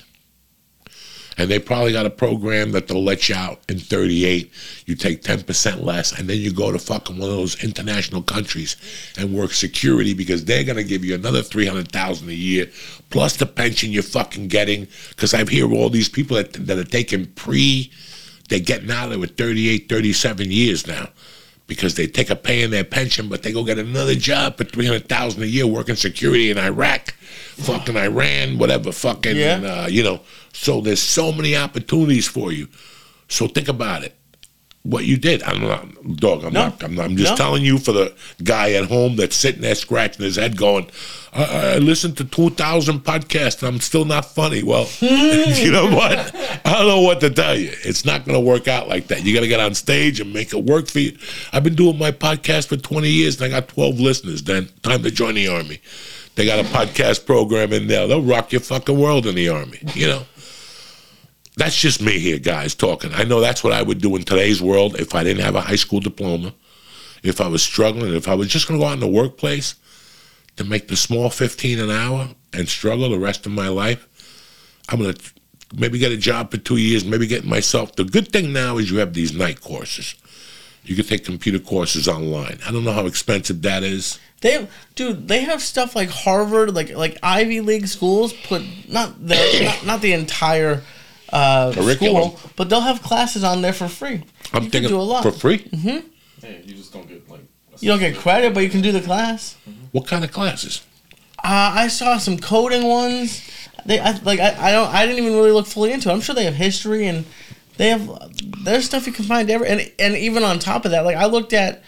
[1.38, 4.52] And they probably got a program that they'll let you out in 38.
[4.84, 8.76] You take 10% less, and then you go to fucking one of those international countries
[9.16, 12.66] and work security because they're going to give you another 300000 a year,
[13.08, 14.86] plus the pension you're fucking getting.
[15.08, 17.90] Because I've heard all these people that, that are taking pre,
[18.50, 21.08] they're getting out of there with 38, 37 years now
[21.74, 24.64] because they take a pay in their pension, but they go get another job for
[24.64, 27.12] three hundred thousand a year working security in Iraq,
[27.56, 29.84] fucking Iran, whatever, fucking, Yeah.
[29.84, 30.20] uh, you know.
[30.52, 32.68] So there's so many opportunities for you.
[33.28, 34.14] So think about it.
[34.84, 36.42] What you did, I'm not, dog.
[36.42, 36.62] I'm No.
[36.64, 36.82] not.
[36.82, 37.36] I'm, not, I'm just No.
[37.36, 38.12] telling you for the
[38.42, 40.88] guy at home that's sitting there scratching his head, going,
[41.32, 45.86] "I, I listened to two thousand podcasts, and I'm still not funny." Well, you know
[45.88, 46.34] what?
[46.66, 47.70] I don't know what to tell you.
[47.84, 49.24] It's not going to work out like that.
[49.24, 51.16] You got to get on stage and make it work for you.
[51.52, 54.42] I've been doing my podcast for 20 years, and I got 12 listeners.
[54.42, 55.80] Then time to join the army.
[56.34, 58.08] They got a podcast program in there.
[58.08, 59.78] They'll rock your fucking world in the army.
[59.94, 60.22] You know.
[61.56, 63.12] That's just me here, guys, talking.
[63.12, 65.60] I know that's what I would do in today's world if I didn't have a
[65.60, 66.54] high school diploma,
[67.22, 69.74] if I was struggling, if I was just going to go out in the workplace
[70.56, 74.08] to make the small 15 an hour and struggle the rest of my life.
[74.88, 75.32] I'm going to
[75.74, 77.96] maybe get a job for two years, maybe get myself.
[77.96, 80.14] The good thing now is you have these night courses.
[80.84, 82.58] You can take computer courses online.
[82.66, 84.18] I don't know how expensive that is.
[84.40, 89.36] They dude, they have stuff like Harvard, like like Ivy League schools put not the
[89.62, 90.82] not, not the entire
[91.32, 94.22] uh, school, but they'll have classes on there for free.
[94.52, 95.22] I'm you thinking can do a lot.
[95.22, 95.66] for free.
[95.72, 96.00] Yeah,
[96.64, 97.40] you just don't get like.
[97.80, 99.56] You don't get credit, but you can do the class.
[99.92, 100.84] What kind of classes?
[101.38, 103.48] Uh, I saw some coding ones.
[103.84, 106.12] They I, like I, I don't I didn't even really look fully into it.
[106.12, 107.24] I'm sure they have history and
[107.78, 108.08] they have
[108.64, 111.26] there's stuff you can find ever and and even on top of that, like I
[111.26, 111.82] looked at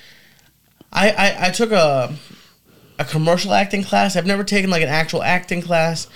[0.92, 2.14] I I, I took a
[2.99, 4.16] a commercial acting class.
[4.16, 6.09] I've never taken like an actual acting class.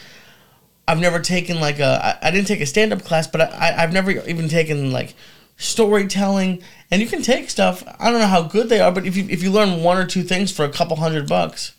[0.89, 3.75] I've never taken like a I, I didn't take a stand up class, but I,
[3.79, 5.15] I've never even taken like
[5.57, 6.63] storytelling.
[6.91, 7.85] And you can take stuff.
[8.01, 10.07] I don't know how good they are, but if you if you learn one or
[10.07, 11.75] two things for a couple hundred bucks,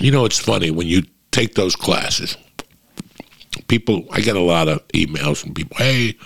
[0.00, 2.36] You know, it's funny when you take those classes.
[3.68, 5.76] People, I get a lot of emails from people.
[5.76, 6.16] Hey,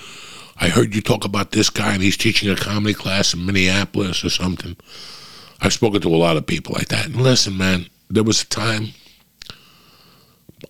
[0.60, 4.24] I heard you talk about this guy, and he's teaching a comedy class in Minneapolis
[4.24, 4.76] or something.
[5.60, 7.06] I've spoken to a lot of people like that.
[7.06, 8.88] And listen, man, there was a time,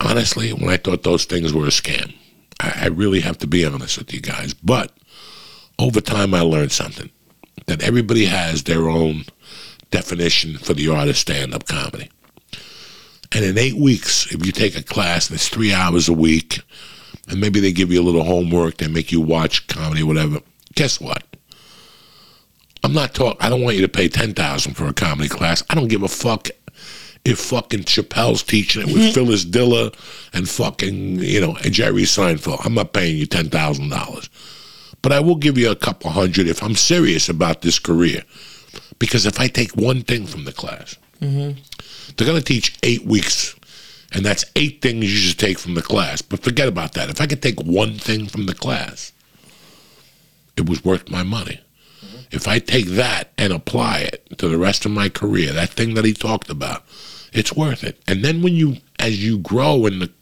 [0.09, 2.15] honestly, when I thought those things were a scam.
[2.61, 4.55] I, I really have to be honest with you guys.
[4.55, 4.93] But
[5.79, 7.11] over time, I learned something
[7.67, 9.25] that everybody has their own
[9.91, 12.11] definition for the art of stand up comedy.
[13.33, 16.61] And in eight weeks, if you take a class it's three hours a week,
[17.29, 20.41] and maybe they give you a little homework, they make you watch comedy, whatever.
[20.75, 21.23] Guess what?
[22.83, 23.37] I'm not talking.
[23.41, 25.63] I don't want you to pay ten thousand for a comedy class.
[25.69, 26.49] I don't give a fuck
[27.25, 29.13] if fucking Chappelle's teaching it with mm-hmm.
[29.13, 29.91] Phyllis Diller
[30.33, 32.65] and fucking you know and Jerry Seinfeld.
[32.65, 34.29] I'm not paying you ten thousand dollars,
[35.03, 38.23] but I will give you a couple hundred if I'm serious about this career.
[38.99, 41.61] Because if I take one thing from the class, mm-hmm.
[42.17, 43.55] they're going to teach eight weeks,
[44.13, 46.21] and that's eight things you should take from the class.
[46.21, 47.09] But forget about that.
[47.09, 49.13] If I could take one thing from the class,
[50.57, 51.61] it was worth my money.
[52.31, 55.95] If I take that and apply it to the rest of my career, that thing
[55.95, 56.85] that he talked about,
[57.33, 58.01] it's worth it.
[58.07, 60.13] And then when you, as you grow in the,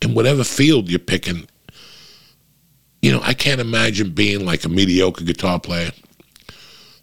[0.00, 1.46] in whatever field you're picking,
[3.00, 5.90] you know, I can't imagine being like a mediocre guitar player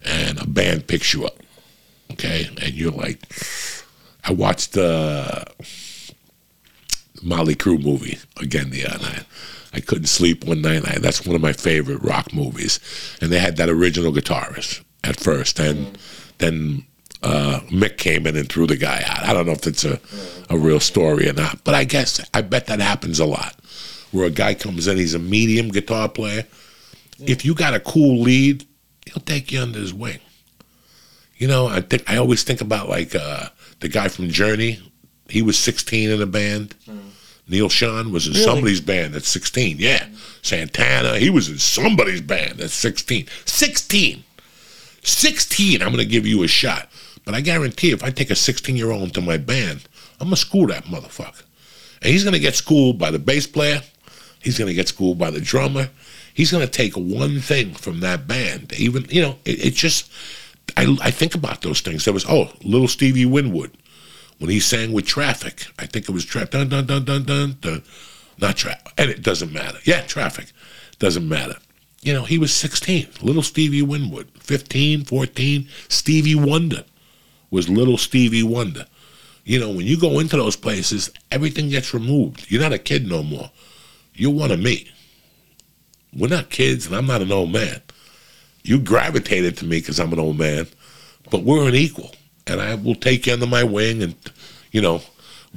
[0.02, 1.36] and a band picks you up,
[2.12, 3.20] okay, and you're like,
[4.24, 5.44] I watched uh,
[7.14, 9.24] the Motley Crue movie again the other night.
[9.72, 10.86] I couldn't sleep one night.
[10.88, 12.80] I, that's one of my favorite rock movies,
[13.20, 15.96] and they had that original guitarist at first, and
[16.38, 16.84] then
[17.22, 19.24] uh, Mick came in and threw the guy out.
[19.24, 20.00] I don't know if it's a,
[20.48, 23.54] a real story or not, but I guess I bet that happens a lot,
[24.10, 26.44] where a guy comes in, he's a medium guitar player.
[27.20, 28.64] If you got a cool lead,
[29.06, 30.18] he'll take you under his wing.
[31.36, 33.48] You know, I think I always think about like uh,
[33.80, 34.80] the guy from Journey.
[35.28, 36.74] He was 16 in a band.
[37.50, 38.44] Neal Schon was in Really?
[38.44, 39.76] somebody's band at 16.
[39.78, 40.06] Yeah,
[40.42, 41.18] Santana.
[41.18, 43.26] He was in somebody's band at 16.
[43.44, 44.24] 16.
[45.02, 45.82] 16.
[45.82, 46.88] I'm going to give you a shot.
[47.24, 49.88] But I guarantee if I take a 16 year old into my band,
[50.20, 51.42] I'm going to school that motherfucker.
[52.02, 53.82] And he's going to get schooled by the bass player.
[54.42, 55.90] He's going to get schooled by the drummer.
[56.32, 58.72] He's going to take one thing from that band.
[58.74, 60.10] Even, you know, it, it just,
[60.76, 62.04] I, I think about those things.
[62.04, 63.76] There was, oh, little Stevie Winwood
[64.40, 65.66] when he sang with Traffic.
[65.78, 67.82] I think it was tra- dun dun dun dun dun dun.
[68.40, 69.78] Not traffic, and it doesn't matter.
[69.84, 70.46] Yeah, Traffic
[70.98, 71.56] doesn't matter.
[72.00, 73.08] You know, he was 16.
[73.20, 75.68] Little Stevie Winwood, 15, 14.
[75.88, 76.84] Stevie Wonder
[77.50, 78.86] was little Stevie Wonder.
[79.44, 82.50] You know, when you go into those places, everything gets removed.
[82.50, 83.50] You're not a kid no more.
[84.14, 84.90] You're one of me.
[86.16, 87.82] We're not kids, and I'm not an old man.
[88.62, 90.66] You gravitated to me because I'm an old man,
[91.30, 92.14] but we're an equal,
[92.50, 94.02] and I will take you under my wing.
[94.02, 94.14] And
[94.72, 95.02] you know,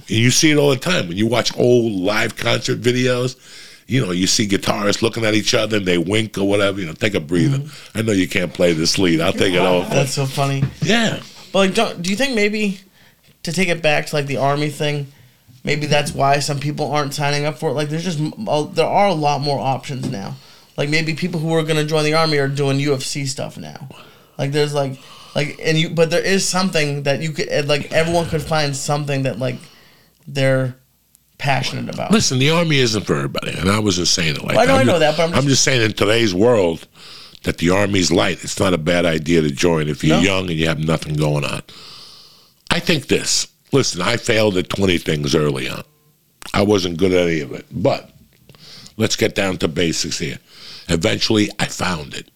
[0.08, 3.38] you see it all the time when you watch old live concert videos.
[3.86, 6.80] You know, you see guitarists looking at each other and they wink or whatever.
[6.80, 7.58] You know, take a breather.
[7.58, 7.98] Mm-hmm.
[7.98, 9.20] I know you can't play this lead.
[9.20, 9.90] I'll take it over.
[9.90, 10.64] that's so funny.
[10.82, 11.22] Yeah.
[11.52, 12.80] But like, don't, do you think maybe
[13.44, 15.08] to take it back to like the army thing,
[15.66, 17.74] maybe that's why some people aren't signing up for it?
[17.74, 18.20] Like, there's just
[18.76, 20.36] there are a lot more options now.
[20.78, 23.90] Like maybe people who are gonna join the army are doing UFC stuff now.
[24.38, 25.00] Like there's like
[25.36, 29.24] like and you but there is something that you could like everyone could find something
[29.24, 29.58] that like
[30.28, 30.76] they're
[31.38, 32.12] passionate about.
[32.12, 34.74] Listen, the army isn't for everybody, and I wasn't saying it like Well, I know-
[34.76, 34.80] that.
[34.82, 36.88] I know ju- that, but I'm just- just saying in today's world
[37.44, 38.40] that the army's light.
[38.44, 40.24] It's not a bad idea to join if you're No.
[40.24, 41.62] young and you have nothing going on.
[42.72, 43.48] I think this.
[43.74, 45.84] Listen, I failed at 20 things early on.
[46.54, 48.12] I wasn't good at any of it, but
[48.96, 50.40] let's get down to basics here.
[50.88, 52.30] Eventually, I found it.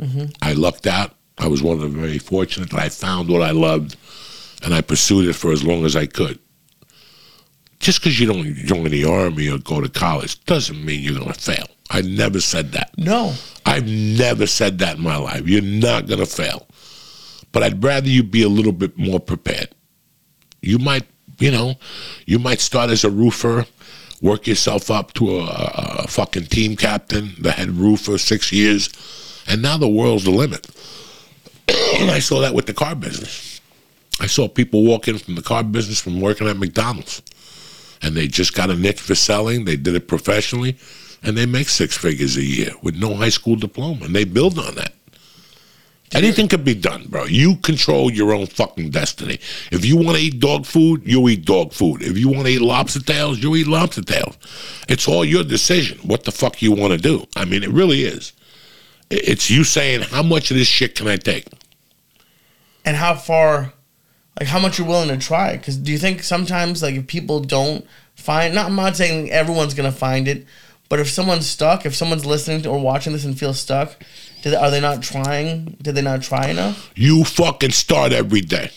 [0.00, 0.24] Mm-hmm.
[0.42, 1.14] I lucked out.
[1.38, 3.96] I was one of the very fortunate that I found what I loved,
[4.62, 6.38] and I pursued it for as long as I could
[7.80, 11.32] just because you don't join the army or go to college doesn't mean you're going
[11.32, 11.66] to fail.
[11.90, 12.90] I never said that.
[12.98, 13.34] No.
[13.64, 15.46] I've never said that in my life.
[15.46, 16.66] You're not going to fail.
[17.52, 19.70] But I'd rather you be a little bit more prepared.
[20.60, 21.06] You might,
[21.38, 21.76] you know,
[22.26, 23.64] you might start as a roofer,
[24.20, 28.90] work yourself up to a, a fucking team captain, the head roofer, six years,
[29.46, 30.66] and now the world's the limit.
[32.00, 33.60] and I saw that with the car business.
[34.20, 37.22] I saw people walk in from the car business from working at McDonald's,
[38.02, 39.64] and they just got a niche for selling.
[39.64, 40.76] They did it professionally,
[41.22, 44.58] and they make six figures a year with no high school diploma, and they build
[44.58, 44.94] on that.
[46.14, 47.26] Anything could be done, bro.
[47.26, 49.38] You control your own fucking destiny.
[49.70, 52.02] If you want to eat dog food, you eat dog food.
[52.02, 54.38] If you want to eat lobster tails, you eat lobster tails.
[54.88, 57.26] It's all your decision what the fuck you want to do.
[57.36, 58.32] I mean, it really is.
[59.10, 61.46] It's you saying, how much of this shit can I take?
[62.88, 63.74] and how far
[64.40, 67.38] like how much you're willing to try because do you think sometimes like if people
[67.38, 70.46] don't find not i'm not saying everyone's gonna find it
[70.88, 74.02] but if someone's stuck if someone's listening to or watching this and feels stuck
[74.42, 78.70] they, are they not trying did they not try enough You fucking start every day.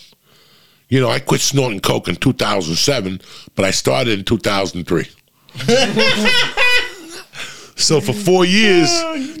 [0.88, 3.22] You know, I quit snorting coke in 2007,
[3.54, 5.08] but I started in 2003.
[7.82, 8.88] so for four years,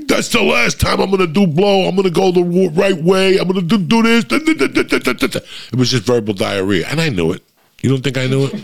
[0.06, 1.88] that's the last time I'm gonna do blow.
[1.88, 3.38] I'm gonna go the right way.
[3.38, 4.24] I'm gonna do, do this.
[4.28, 7.42] It was just verbal diarrhea, and I knew it.
[7.82, 8.54] You don't think I knew it?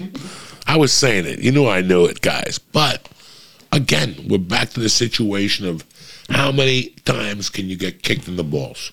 [0.67, 1.39] I was saying it.
[1.41, 2.59] You knew I knew it, guys.
[2.59, 3.09] But
[3.73, 5.85] again, we're back to the situation of
[6.29, 8.93] how many times can you get kicked in the balls?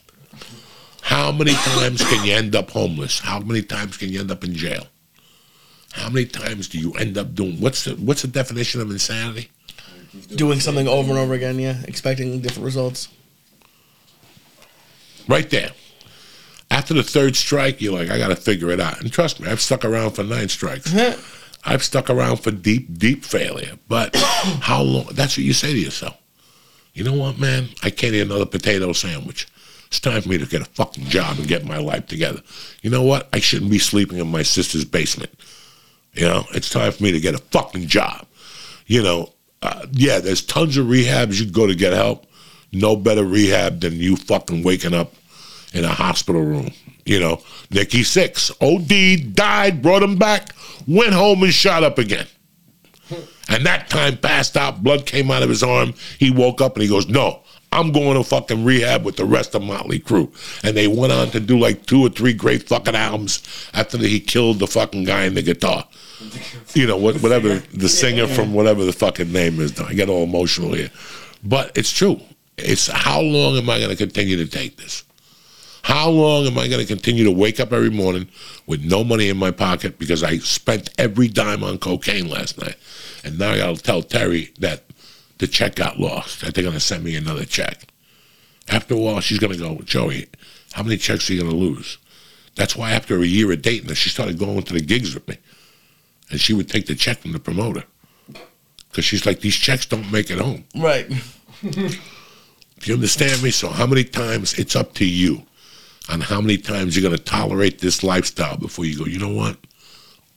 [1.02, 3.20] How many times can you end up homeless?
[3.20, 4.88] How many times can you end up in jail?
[5.94, 9.50] How many times do you end up doing what's the what's the definition of insanity?
[10.36, 13.10] Doing something over and over again yeah expecting different results
[15.28, 15.72] Right there.
[16.72, 19.02] After the third strike, you're like, I gotta figure it out.
[19.02, 20.94] And trust me, I've stuck around for nine strikes.
[20.94, 21.20] Uh-huh.
[21.64, 23.78] I've stuck around for deep, deep failure.
[23.88, 24.16] But
[24.62, 26.18] how long that's what you say to yourself.
[26.94, 27.70] You know what, man?
[27.84, 29.48] I can't eat another potato sandwich.
[29.88, 32.42] It's time for me to get a fucking job and get my life together.
[32.82, 33.30] You know what?
[33.34, 35.32] I shouldn't be sleeping in my sister's basement.
[36.14, 38.26] You know, it's time for me to get a fucking job.
[38.88, 39.34] You know,
[39.66, 42.26] uh, yeah, there's tons of rehabs you go to get help.
[42.72, 45.14] No better rehab than you fucking waking up
[45.74, 46.72] in a hospital room.
[47.06, 47.42] You know,
[47.72, 50.50] Nikki Sixx, OD, died, brought him back,
[50.88, 52.28] went home and shot up again.
[53.48, 55.94] And that time passed out, blood came out of his arm.
[56.18, 57.42] He woke up and he goes, No,
[57.72, 60.32] I'm going to fucking rehab with the rest of Motley Crue.
[60.64, 63.44] And they went on to do like two or three great fucking albums
[63.74, 65.88] after he killed the fucking guy in the guitar.
[66.74, 69.80] You know, what, whatever the singer from whatever the fucking name is.
[69.80, 70.90] I get all emotional here.
[71.44, 72.22] But it's true.
[72.58, 75.04] It's how long am I going to continue to take this?
[75.84, 78.28] How long am I going to continue to wake up every morning
[78.66, 82.76] with no money in my pocket because I spent every dime on cocaine last night?
[83.24, 84.84] And now I got to tell Terry that
[85.38, 87.86] the check got lost, that they're going to send me another check.
[88.68, 90.28] After a while, she's going to go, Joey,
[90.74, 92.00] how many checks are you going to lose?
[92.56, 95.28] That's why after a year of dating her, she started going to the gigs with
[95.28, 95.38] me.
[96.30, 97.84] And she would take the check from the promoter.
[98.90, 100.64] Because she's like, these checks don't make it home.
[100.76, 101.08] right
[101.62, 101.70] Do
[102.84, 103.52] you understand me?
[103.52, 105.44] So how many times it's up to you
[106.10, 109.58] on how many times you're gonna tolerate this lifestyle before you go, you know what?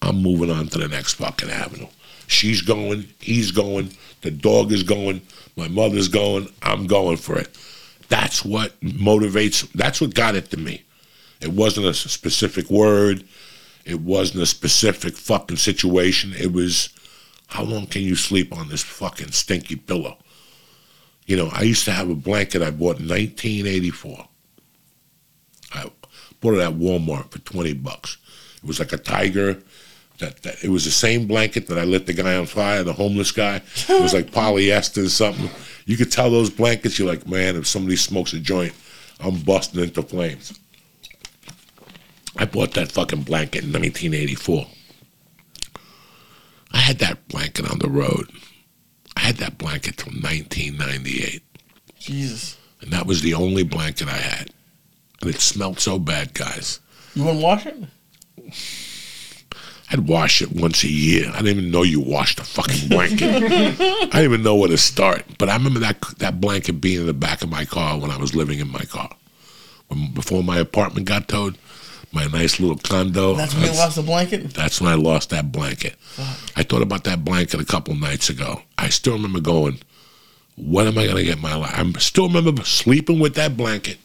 [0.03, 1.89] I'm moving on to the next fucking avenue.
[2.27, 5.23] She's going, he's going, the dog is going,
[5.57, 7.57] my mother's going, I'm going for it.
[8.09, 10.85] That's what motivates that's what got it to me.
[11.41, 13.25] It wasn't a specific word.
[13.89, 16.35] It wasn't a specific fucking situation.
[16.39, 16.91] It was
[17.47, 20.19] how long can you sleep on this fucking stinky pillow?
[21.25, 24.29] You know, I used to have a blanket I bought in 1984.
[25.73, 25.91] I
[26.41, 28.19] bought it at Walmart for 20 bucks.
[28.59, 29.63] It was like a tiger.
[30.19, 32.93] That, that it was the same blanket that I lit the guy on fire, the
[32.93, 33.63] homeless guy.
[33.89, 35.49] It was like polyester or something.
[35.87, 36.99] You could tell those blankets.
[36.99, 38.75] You're like, man, if somebody smokes a joint,
[39.21, 40.59] I'm busting into flames.
[42.39, 44.67] I bought that fucking blanket in 1984.
[46.73, 48.31] I had that blanket on the road.
[49.17, 51.43] I had that blanket till 1998.
[51.99, 54.51] jesus And that was the only blanket I had.
[55.21, 56.79] And it smelled so bad, guys.
[57.15, 57.77] you wouldn't wash it
[59.91, 61.31] I'd wash it once a year.
[61.31, 63.43] I didn't even know you washed a fucking blanket.
[63.43, 63.71] I
[64.07, 65.25] didn't even know where to start.
[65.39, 68.19] But I remember that that blanket being in the back of my car when I
[68.19, 69.11] was living in my car.
[69.89, 71.57] When, before my apartment got towed,
[72.13, 73.35] my nice little condo.
[73.35, 75.97] that's when you lost the blanket That's when I lost that blanket.
[76.57, 78.63] I thought about that blanket a couple nights ago.
[78.79, 79.79] I still remember going,
[80.57, 81.73] when am I going to get my life?
[81.79, 83.99] I still remember sleeping with that blanket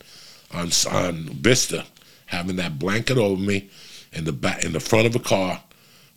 [0.53, 1.85] on, on Vista,
[2.27, 3.69] having that blanket over me
[4.11, 5.61] in the back, in the front of a car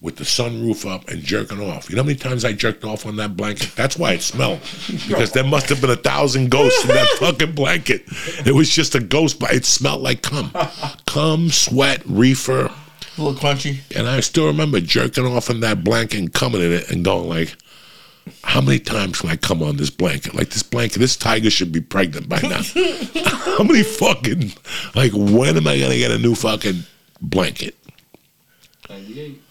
[0.01, 1.89] with the sunroof up and jerking off.
[1.89, 3.73] You know how many times I jerked off on that blanket?
[3.77, 4.61] That's why it smelled.
[5.09, 8.05] Because there must have been a thousand ghosts in that fucking blanket.
[8.45, 10.51] It was just a ghost, but it smelled like cum.
[11.07, 12.67] Cum, sweat, reefer.
[12.67, 16.73] a little crunchy And I still remember jerking off in that blanket and coming in
[16.73, 17.57] it and going like,
[18.43, 20.35] how many times can I come on this blanket?
[20.35, 22.61] Like this blanket, this tiger should be pregnant by now.
[23.57, 24.53] how many fucking,
[24.95, 26.83] like when am I gonna get a new fucking
[27.21, 27.77] blanket?
[28.91, 29.43] 98.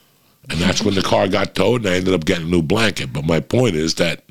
[0.50, 3.12] And that's when the car got towed and I ended up getting a new blanket.
[3.12, 4.24] But my point is that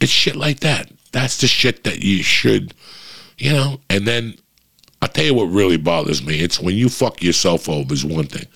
[0.00, 0.90] it's shit like that.
[1.12, 2.74] That's the shit that you should,
[3.36, 4.34] you know, and then
[5.00, 6.40] I'll tell you what really bothers me.
[6.40, 8.46] It's when you fuck yourself over is one thing.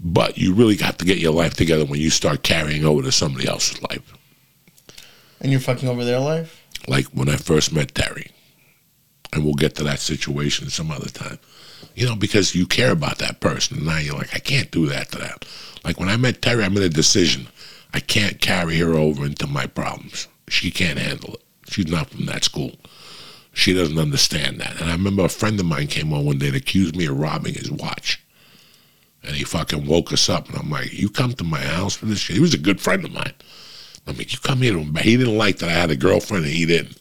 [0.00, 3.10] But you really got to get your life together when you start carrying over to
[3.10, 4.14] somebody else's life.
[5.40, 6.64] And you're fucking over their life.
[6.86, 8.30] Like when I first met Terry.
[9.32, 11.38] And we'll get to that situation some other time.
[11.94, 13.78] You know, because you care about that person.
[13.78, 15.44] And now you're like, I can't do that to that.
[15.84, 17.48] Like when I met Terry, I made a decision.
[17.92, 20.28] I can't carry her over into my problems.
[20.48, 21.42] She can't handle it.
[21.68, 22.72] She's not from that school.
[23.52, 24.80] She doesn't understand that.
[24.80, 27.18] And I remember a friend of mine came on one day and accused me of
[27.18, 28.22] robbing his watch.
[29.24, 30.48] And he fucking woke us up.
[30.48, 32.36] And I'm like, you come to my house for this shit?
[32.36, 33.34] He was a good friend of mine.
[34.06, 34.94] I mean, you come here to him.
[34.96, 36.98] He didn't like that I had a girlfriend and he didn't.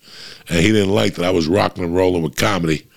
[0.49, 2.87] And he didn't like that I was rocking and rolling with comedy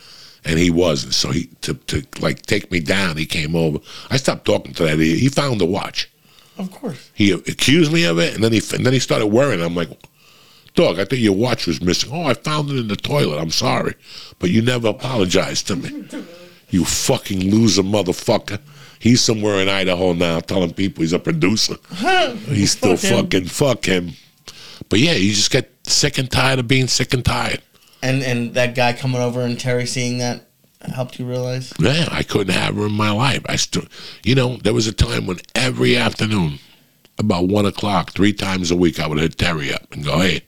[0.44, 1.14] and he wasn't.
[1.14, 3.78] So he to, to like take me down, he came over.
[4.10, 5.18] I stopped talking to that idiot.
[5.18, 6.10] He found the watch.
[6.58, 7.10] Of course.
[7.14, 9.62] He accused me of it, and then he and then he started worrying.
[9.62, 9.88] I'm like,
[10.74, 12.10] dog, I think your watch was missing.
[12.12, 13.38] Oh, I found it in the toilet.
[13.38, 13.94] I'm sorry,
[14.38, 16.04] but you never apologized to me.
[16.72, 18.60] You fucking loser, motherfucker.
[19.00, 21.74] He's somewhere in Idaho now, telling people he's a producer.
[22.46, 24.12] He's still Fuck fucking fuck him.
[24.88, 27.62] But yeah, you just get sick and tired of being sick and tired.
[28.02, 30.46] And and that guy coming over and Terry seeing that
[30.94, 31.72] helped you realize.
[31.78, 33.42] Yeah, I couldn't have her in my life.
[33.46, 33.84] I still,
[34.24, 36.58] you know, there was a time when every afternoon,
[37.18, 40.42] about one o'clock, three times a week, I would hit Terry up and go, "Hey,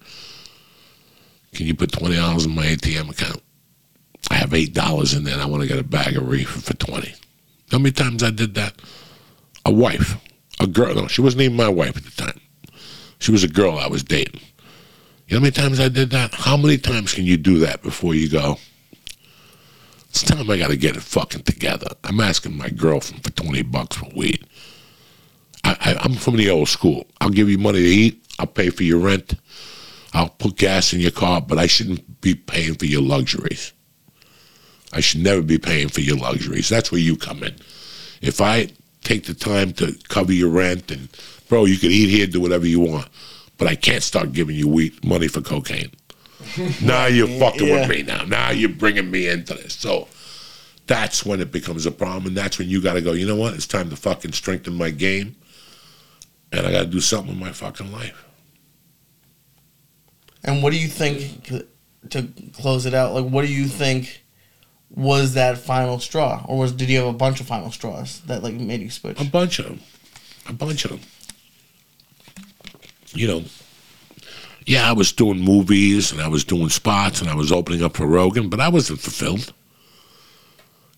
[1.52, 3.42] can you put twenty dollars in my ATM account?
[4.30, 5.34] I have eight dollars in there.
[5.34, 7.12] and I want to get a bag of reefer for twenty.
[7.70, 8.74] How many times I did that?
[9.66, 10.16] A wife,
[10.60, 10.94] a girl.
[10.94, 12.40] No, she wasn't even my wife at the time.
[13.18, 14.40] She was a girl I was dating.
[15.32, 16.34] You know how many times I did that?
[16.34, 18.58] How many times can you do that before you go?
[20.10, 21.86] It's time I got to get it fucking together.
[22.04, 24.46] I'm asking my girlfriend for 20 bucks for weed.
[25.64, 27.06] I, I'm from the old school.
[27.18, 28.22] I'll give you money to eat.
[28.38, 29.36] I'll pay for your rent.
[30.12, 33.72] I'll put gas in your car, but I shouldn't be paying for your luxuries.
[34.92, 36.68] I should never be paying for your luxuries.
[36.68, 37.54] That's where you come in.
[38.20, 38.68] If I
[39.02, 41.08] take the time to cover your rent and,
[41.48, 43.08] bro, you can eat here, do whatever you want,
[43.62, 45.92] but I can't start giving you weed, money for cocaine.
[46.82, 47.80] now you're fucking Yeah.
[47.86, 48.24] with me now.
[48.24, 49.74] Now you're bringing me into this.
[49.74, 50.08] So
[50.88, 53.12] that's when it becomes a problem, and that's when you got to go.
[53.12, 53.54] You know what?
[53.54, 55.36] It's time to fucking strengthen my game,
[56.50, 58.24] and I got to do something with my fucking life.
[60.42, 61.44] And what do you think
[62.10, 63.14] to close it out?
[63.14, 64.24] Like, what do you think
[64.90, 68.42] was that final straw, or was did you have a bunch of final straws that
[68.42, 69.20] like made you switch?
[69.20, 69.80] A bunch of them.
[70.48, 71.00] A bunch of them.
[73.14, 73.44] You know,
[74.66, 77.96] yeah, I was doing movies and I was doing spots and I was opening up
[77.96, 79.52] for Rogan, but I wasn't fulfilled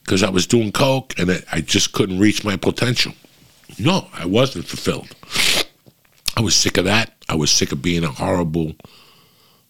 [0.03, 3.12] because I was doing coke and I just couldn't reach my potential.
[3.79, 5.09] No, I wasn't fulfilled.
[6.37, 7.15] I was sick of that.
[7.29, 8.75] I was sick of being a horrible.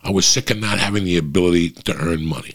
[0.03, 2.55] I was sick of not having the ability to earn money.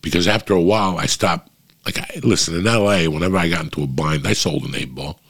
[0.00, 1.50] Because after a while, I stopped.
[1.84, 4.94] Like, I, listen, in LA, whenever I got into a bind, I sold an eight
[4.94, 5.20] ball.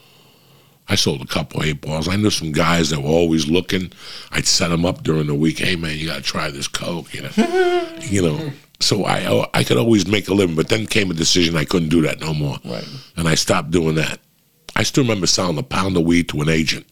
[0.88, 2.08] I sold a couple eight balls.
[2.08, 3.92] I knew some guys that were always looking.
[4.32, 5.58] I'd set them up during the week.
[5.58, 7.12] Hey, man, you got to try this coke.
[7.12, 8.50] You know, you know.
[8.80, 11.88] So I I could always make a living, but then came a decision I couldn't
[11.88, 12.86] do that no more, Right.
[13.16, 14.20] and I stopped doing that.
[14.76, 16.86] I still remember selling a pound of weed to an agent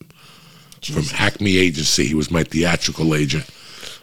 [0.82, 2.06] from Acme Agency.
[2.06, 3.48] He was my theatrical agent,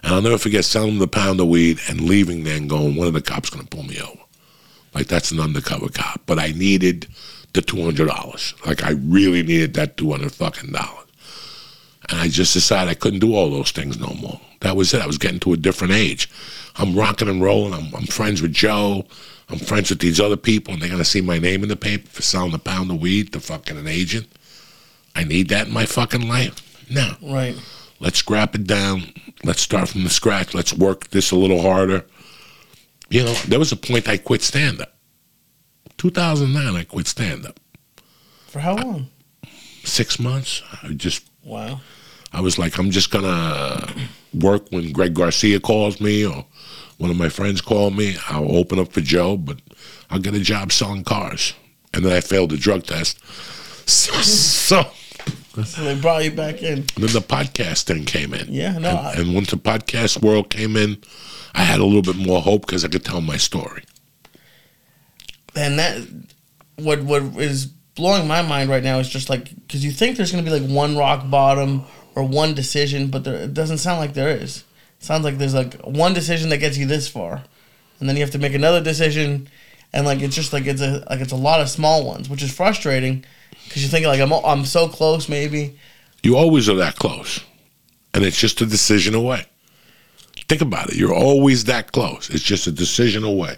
[0.02, 2.96] and I'll never forget selling him the pound of weed and leaving there and going,
[2.96, 4.22] one of the cops going to pull me over.
[4.96, 7.08] Like that's an undercover cop, but I needed
[7.54, 8.54] the two hundred dollars.
[8.66, 11.08] Like I really needed that two hundred fucking dollars,
[12.10, 14.40] and I just decided I couldn't do all those things no more.
[14.62, 15.02] That was it.
[15.02, 16.30] I was getting to a different age.
[16.76, 17.74] I'm rocking and rolling.
[17.74, 19.06] I'm, I'm friends with Joe.
[19.50, 22.10] I'm friends with these other people, and they're gonna see my name in the paper
[22.10, 24.28] for selling a pound of weed to fucking an agent.
[25.16, 26.60] I need that in my fucking life.
[26.90, 27.16] No.
[27.22, 27.56] Right.
[28.00, 29.14] Let's scrap it down.
[29.44, 30.54] Let's start from the scratch.
[30.54, 32.06] Let's work this a little harder.
[33.10, 34.93] You know, there was a point I quit stand up.
[35.98, 37.60] 2009, I quit stand up.
[38.48, 39.08] For how long?
[39.84, 40.62] Six months.
[40.84, 41.82] I just, Wow.
[42.32, 43.86] I was like, I'm just gonna
[44.34, 46.46] work when Greg Garcia calls me or
[46.98, 48.16] one of my friends call me.
[48.30, 49.60] I'll open up for Joe, but
[50.10, 51.54] I'll get a job selling cars.
[51.94, 53.20] And then I failed the drug test.
[53.86, 54.84] So, so
[55.66, 56.86] So they brought you back in.
[56.96, 58.48] then the podcast thing came in.
[58.52, 61.04] Yeah, no, And, I- and once the podcast world came in,
[61.54, 63.84] I had a little bit more hope because I could tell my story.
[65.56, 66.02] And that
[66.78, 70.32] what what is blowing my mind right now is just like because you think there's
[70.32, 71.86] gonna be like one rock bottom
[72.16, 74.64] or one decision, but there, it doesn't sound like there is.
[75.00, 77.44] It sounds like there's like one decision that gets you this far,
[78.00, 79.50] and then you have to make another decision,
[79.92, 82.44] and like it's just like it's a like it's a lot of small ones, which
[82.44, 83.26] is frustrating.
[83.66, 85.78] Because you think like I'm I'm so close, maybe.
[86.24, 87.42] You always are that close.
[88.14, 89.46] And it's just a decision away.
[90.48, 90.96] Think about it.
[90.96, 92.30] You're always that close.
[92.30, 93.58] It's just a decision away.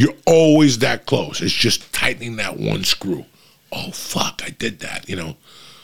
[0.00, 1.42] You're always that close.
[1.42, 3.26] It's just tightening that one screw.
[3.70, 5.06] Oh, fuck, I did that.
[5.10, 5.36] You know,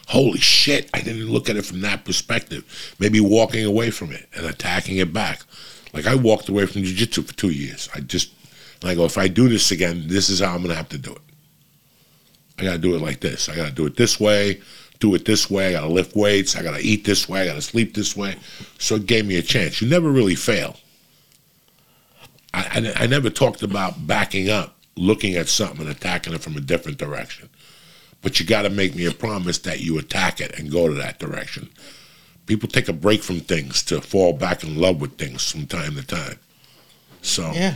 [0.08, 2.94] holy shit, I didn't look at it from that perspective.
[2.98, 5.42] Maybe walking away from it and attacking it back.
[5.92, 7.90] Like I walked away from jiu jitsu for two years.
[7.94, 8.32] I just,
[8.80, 10.88] and I go, if I do this again, this is how I'm going to have
[10.88, 11.22] to do it.
[12.58, 13.50] I got to do it like this.
[13.50, 14.62] I got to do it this way,
[14.98, 15.76] do it this way.
[15.76, 16.56] I got to lift weights.
[16.56, 17.42] I got to eat this way.
[17.42, 18.36] I got to sleep this way.
[18.78, 19.82] So it gave me a chance.
[19.82, 20.76] You never really fail.
[22.57, 26.57] I, I, I never talked about backing up, looking at something and attacking it from
[26.57, 27.48] a different direction.
[28.22, 30.94] But you got to make me a promise that you attack it and go to
[30.94, 31.68] that direction.
[32.46, 35.96] People take a break from things to fall back in love with things from time
[35.96, 36.38] to time.
[37.20, 37.74] So Yeah.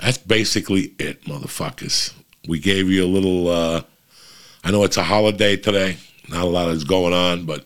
[0.00, 2.12] that's basically it, motherfuckers.
[2.46, 3.48] We gave you a little.
[3.48, 3.82] Uh,
[4.64, 5.96] I know it's a holiday today.
[6.28, 7.64] Not a lot is going on, but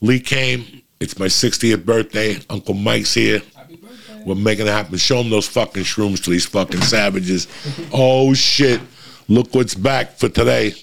[0.00, 0.82] Lee came.
[1.00, 2.38] It's my 60th birthday.
[2.50, 3.40] Uncle Mike's here.
[4.24, 4.98] We're making it happen.
[4.98, 7.46] Show them those fucking shrooms to these fucking savages.
[7.92, 8.80] oh shit!
[9.28, 10.74] Look what's back for today.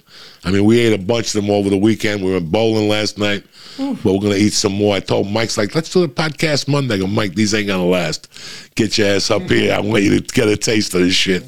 [0.44, 2.24] I mean, we ate a bunch of them over the weekend.
[2.24, 3.44] We went bowling last night,
[3.78, 4.96] but we're gonna eat some more.
[4.96, 6.96] I told Mike's like, let's do the podcast Monday.
[6.96, 8.30] I go, Mike, these ain't gonna last.
[8.76, 9.74] Get your ass up here.
[9.74, 11.44] I want you to get a taste of this shit.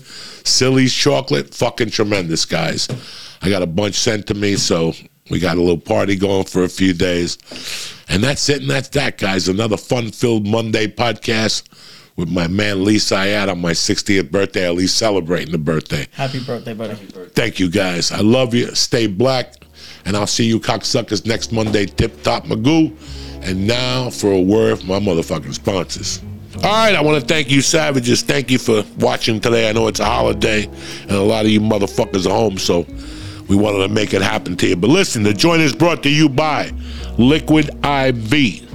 [0.47, 2.88] Silly's chocolate, fucking tremendous, guys.
[3.41, 4.93] I got a bunch sent to me, so
[5.30, 7.38] we got a little party going for a few days.
[8.09, 9.47] And that's it, and that's that, guys.
[9.47, 11.63] Another fun filled Monday podcast
[12.15, 16.07] with my man Lee Syatt on my 60th birthday, at least celebrating the birthday.
[16.13, 16.95] Happy birthday, buddy.
[16.95, 18.11] Thank you, guys.
[18.11, 18.73] I love you.
[18.75, 19.53] Stay black.
[20.05, 22.95] And I'll see you cocksuckers next Monday, Tip Top Magoo.
[23.43, 26.21] And now for a word from my motherfucking sponsors.
[26.57, 28.23] All right, I want to thank you, Savages.
[28.23, 29.69] Thank you for watching today.
[29.69, 30.65] I know it's a holiday,
[31.01, 32.84] and a lot of you motherfuckers are home, so
[33.47, 34.75] we wanted to make it happen to you.
[34.75, 36.71] But listen, the joint is brought to you by
[37.17, 38.67] Liquid IV.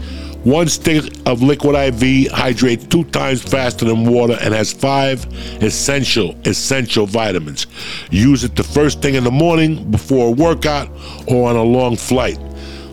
[0.45, 5.25] One stick of liquid IV hydrates two times faster than water and has five
[5.63, 7.69] essential, essential vitamins.
[8.11, 10.91] Use it the first thing in the morning before a workout
[11.29, 12.41] or on a long flight.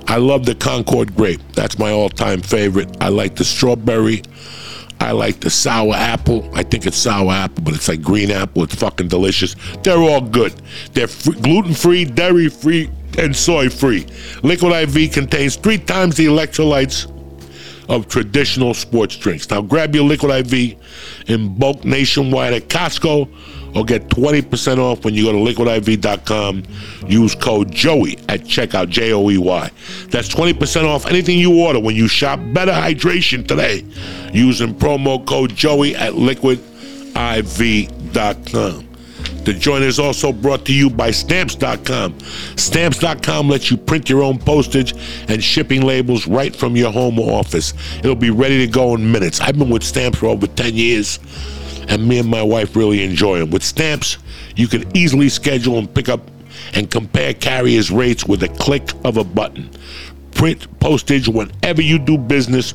[0.07, 1.41] I love the Concord grape.
[1.53, 2.95] That's my all time favorite.
[3.01, 4.21] I like the strawberry.
[5.00, 6.50] I like the sour apple.
[6.54, 8.64] I think it's sour apple, but it's like green apple.
[8.64, 9.56] It's fucking delicious.
[9.84, 10.54] They're all good.
[10.93, 11.08] They're
[11.41, 14.08] gluten free, dairy free, and soy free.
[14.43, 17.12] Liquid IV contains three times the electrolytes
[17.89, 19.50] of traditional sports drinks.
[19.50, 20.76] Now grab your Liquid IV
[21.28, 23.28] in bulk nationwide at Costco
[23.76, 26.63] or get 20% off when you go to liquidiv.com.
[27.07, 29.70] Use code JOEY at checkout, J O E Y.
[30.09, 33.86] That's 20% off anything you order when you shop Better Hydration today
[34.34, 36.65] using promo code JOEY at liquidiv.com.
[39.49, 42.20] The joint is also brought to you by Stamps.com.
[42.55, 44.93] Stamps.com lets you print your own postage
[45.28, 47.74] and shipping labels right from your home or office.
[47.99, 49.39] It'll be ready to go in minutes.
[49.39, 51.20] I've been with Stamps for over 10 years,
[51.90, 53.50] and me and my wife really enjoy them.
[53.50, 54.18] With Stamps,
[54.56, 56.22] you can easily schedule and pick up
[56.74, 59.70] and compare carriers' rates with a click of a button.
[60.32, 62.74] Print postage whenever you do business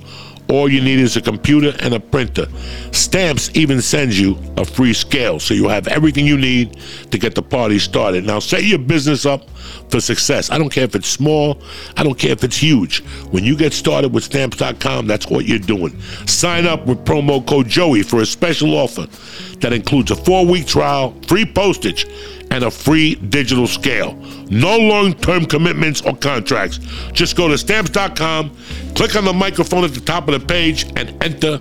[0.49, 2.47] all you need is a computer and a printer.
[2.92, 6.78] Stamps even sends you a free scale, so you have everything you need
[7.11, 8.24] to get the party started.
[8.24, 9.49] Now, set your business up
[9.90, 10.51] for success.
[10.51, 11.62] I don't care if it's small,
[11.97, 13.03] I don't care if it's huge.
[13.30, 15.99] When you get started with stamps.com, that's what you're doing.
[16.26, 19.07] Sign up with promo code Joey for a special offer
[19.61, 22.07] that includes a four week trial, free postage,
[22.55, 24.14] and a free digital scale.
[24.48, 26.78] No long term commitments or contracts.
[27.12, 28.56] Just go to stamps.com,
[28.94, 31.59] click on the microphone at the top of the page, and enter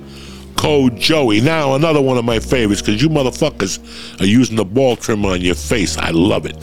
[0.56, 1.42] code Joey.
[1.42, 5.42] Now, another one of my favorites because you motherfuckers are using the ball trimmer on
[5.42, 5.98] your face.
[5.98, 6.56] I love it.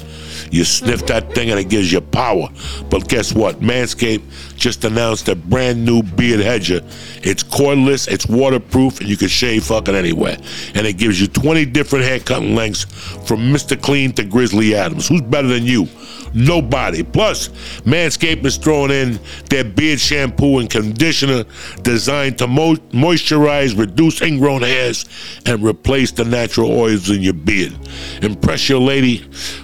[0.51, 2.49] You sniff that thing and it gives you power.
[2.91, 3.61] But guess what?
[3.61, 6.81] Manscaped just announced a brand new beard hedger.
[7.23, 10.37] It's cordless, it's waterproof, and you can shave fucking anywhere.
[10.75, 12.85] And it gives you 20 different hair cutting lengths
[13.27, 13.81] from Mr.
[13.81, 15.09] Clean to Grizzly Adams.
[15.09, 15.89] Who's better than you?
[16.33, 17.03] Nobody.
[17.03, 17.49] Plus,
[17.85, 19.19] Manscaped is throwing in
[19.49, 21.45] their beard shampoo and conditioner
[21.83, 25.05] designed to mo- moisturize, reduce ingrown hairs,
[25.47, 27.77] and replace the natural oils in your beard.
[28.23, 29.19] Impress your lady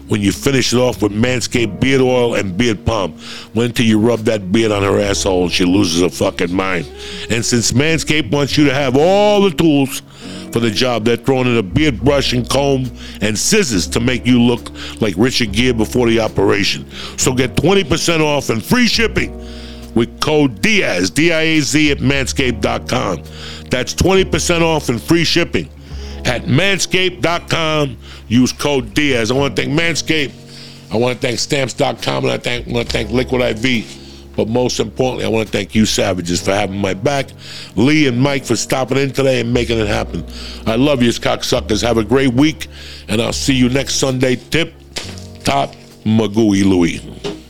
[0.08, 3.18] when you finish it off with Manscaped beard oil and beard balm.
[3.54, 6.86] Wait until you rub that beard on her asshole and she loses her fucking mind.
[7.30, 10.02] And since Manscaped wants you to have all the tools
[10.56, 11.04] for the job.
[11.04, 12.90] They're throwing in a beard brush and comb
[13.20, 14.70] and scissors to make you look
[15.02, 16.90] like Richard Gere before the operation.
[17.18, 19.36] So get 20% off and free shipping
[19.94, 23.22] with code DIAZ, D-I-A-Z at manscaped.com.
[23.70, 25.68] That's 20% off and free shipping
[26.24, 27.96] at manscaped.com.
[28.28, 29.30] Use code Diaz.
[29.30, 30.45] I want to thank Manscaped
[30.92, 34.04] I want to thank Stamps.com and I thank, want to thank Liquid IV.
[34.36, 37.30] But most importantly, I want to thank you, Savages, for having my back.
[37.74, 40.26] Lee and Mike for stopping in today and making it happen.
[40.66, 41.82] I love you, cocksuckers.
[41.82, 42.68] Have a great week,
[43.08, 44.36] and I'll see you next Sunday.
[44.36, 44.74] Tip
[45.42, 47.45] top Magooey Louie.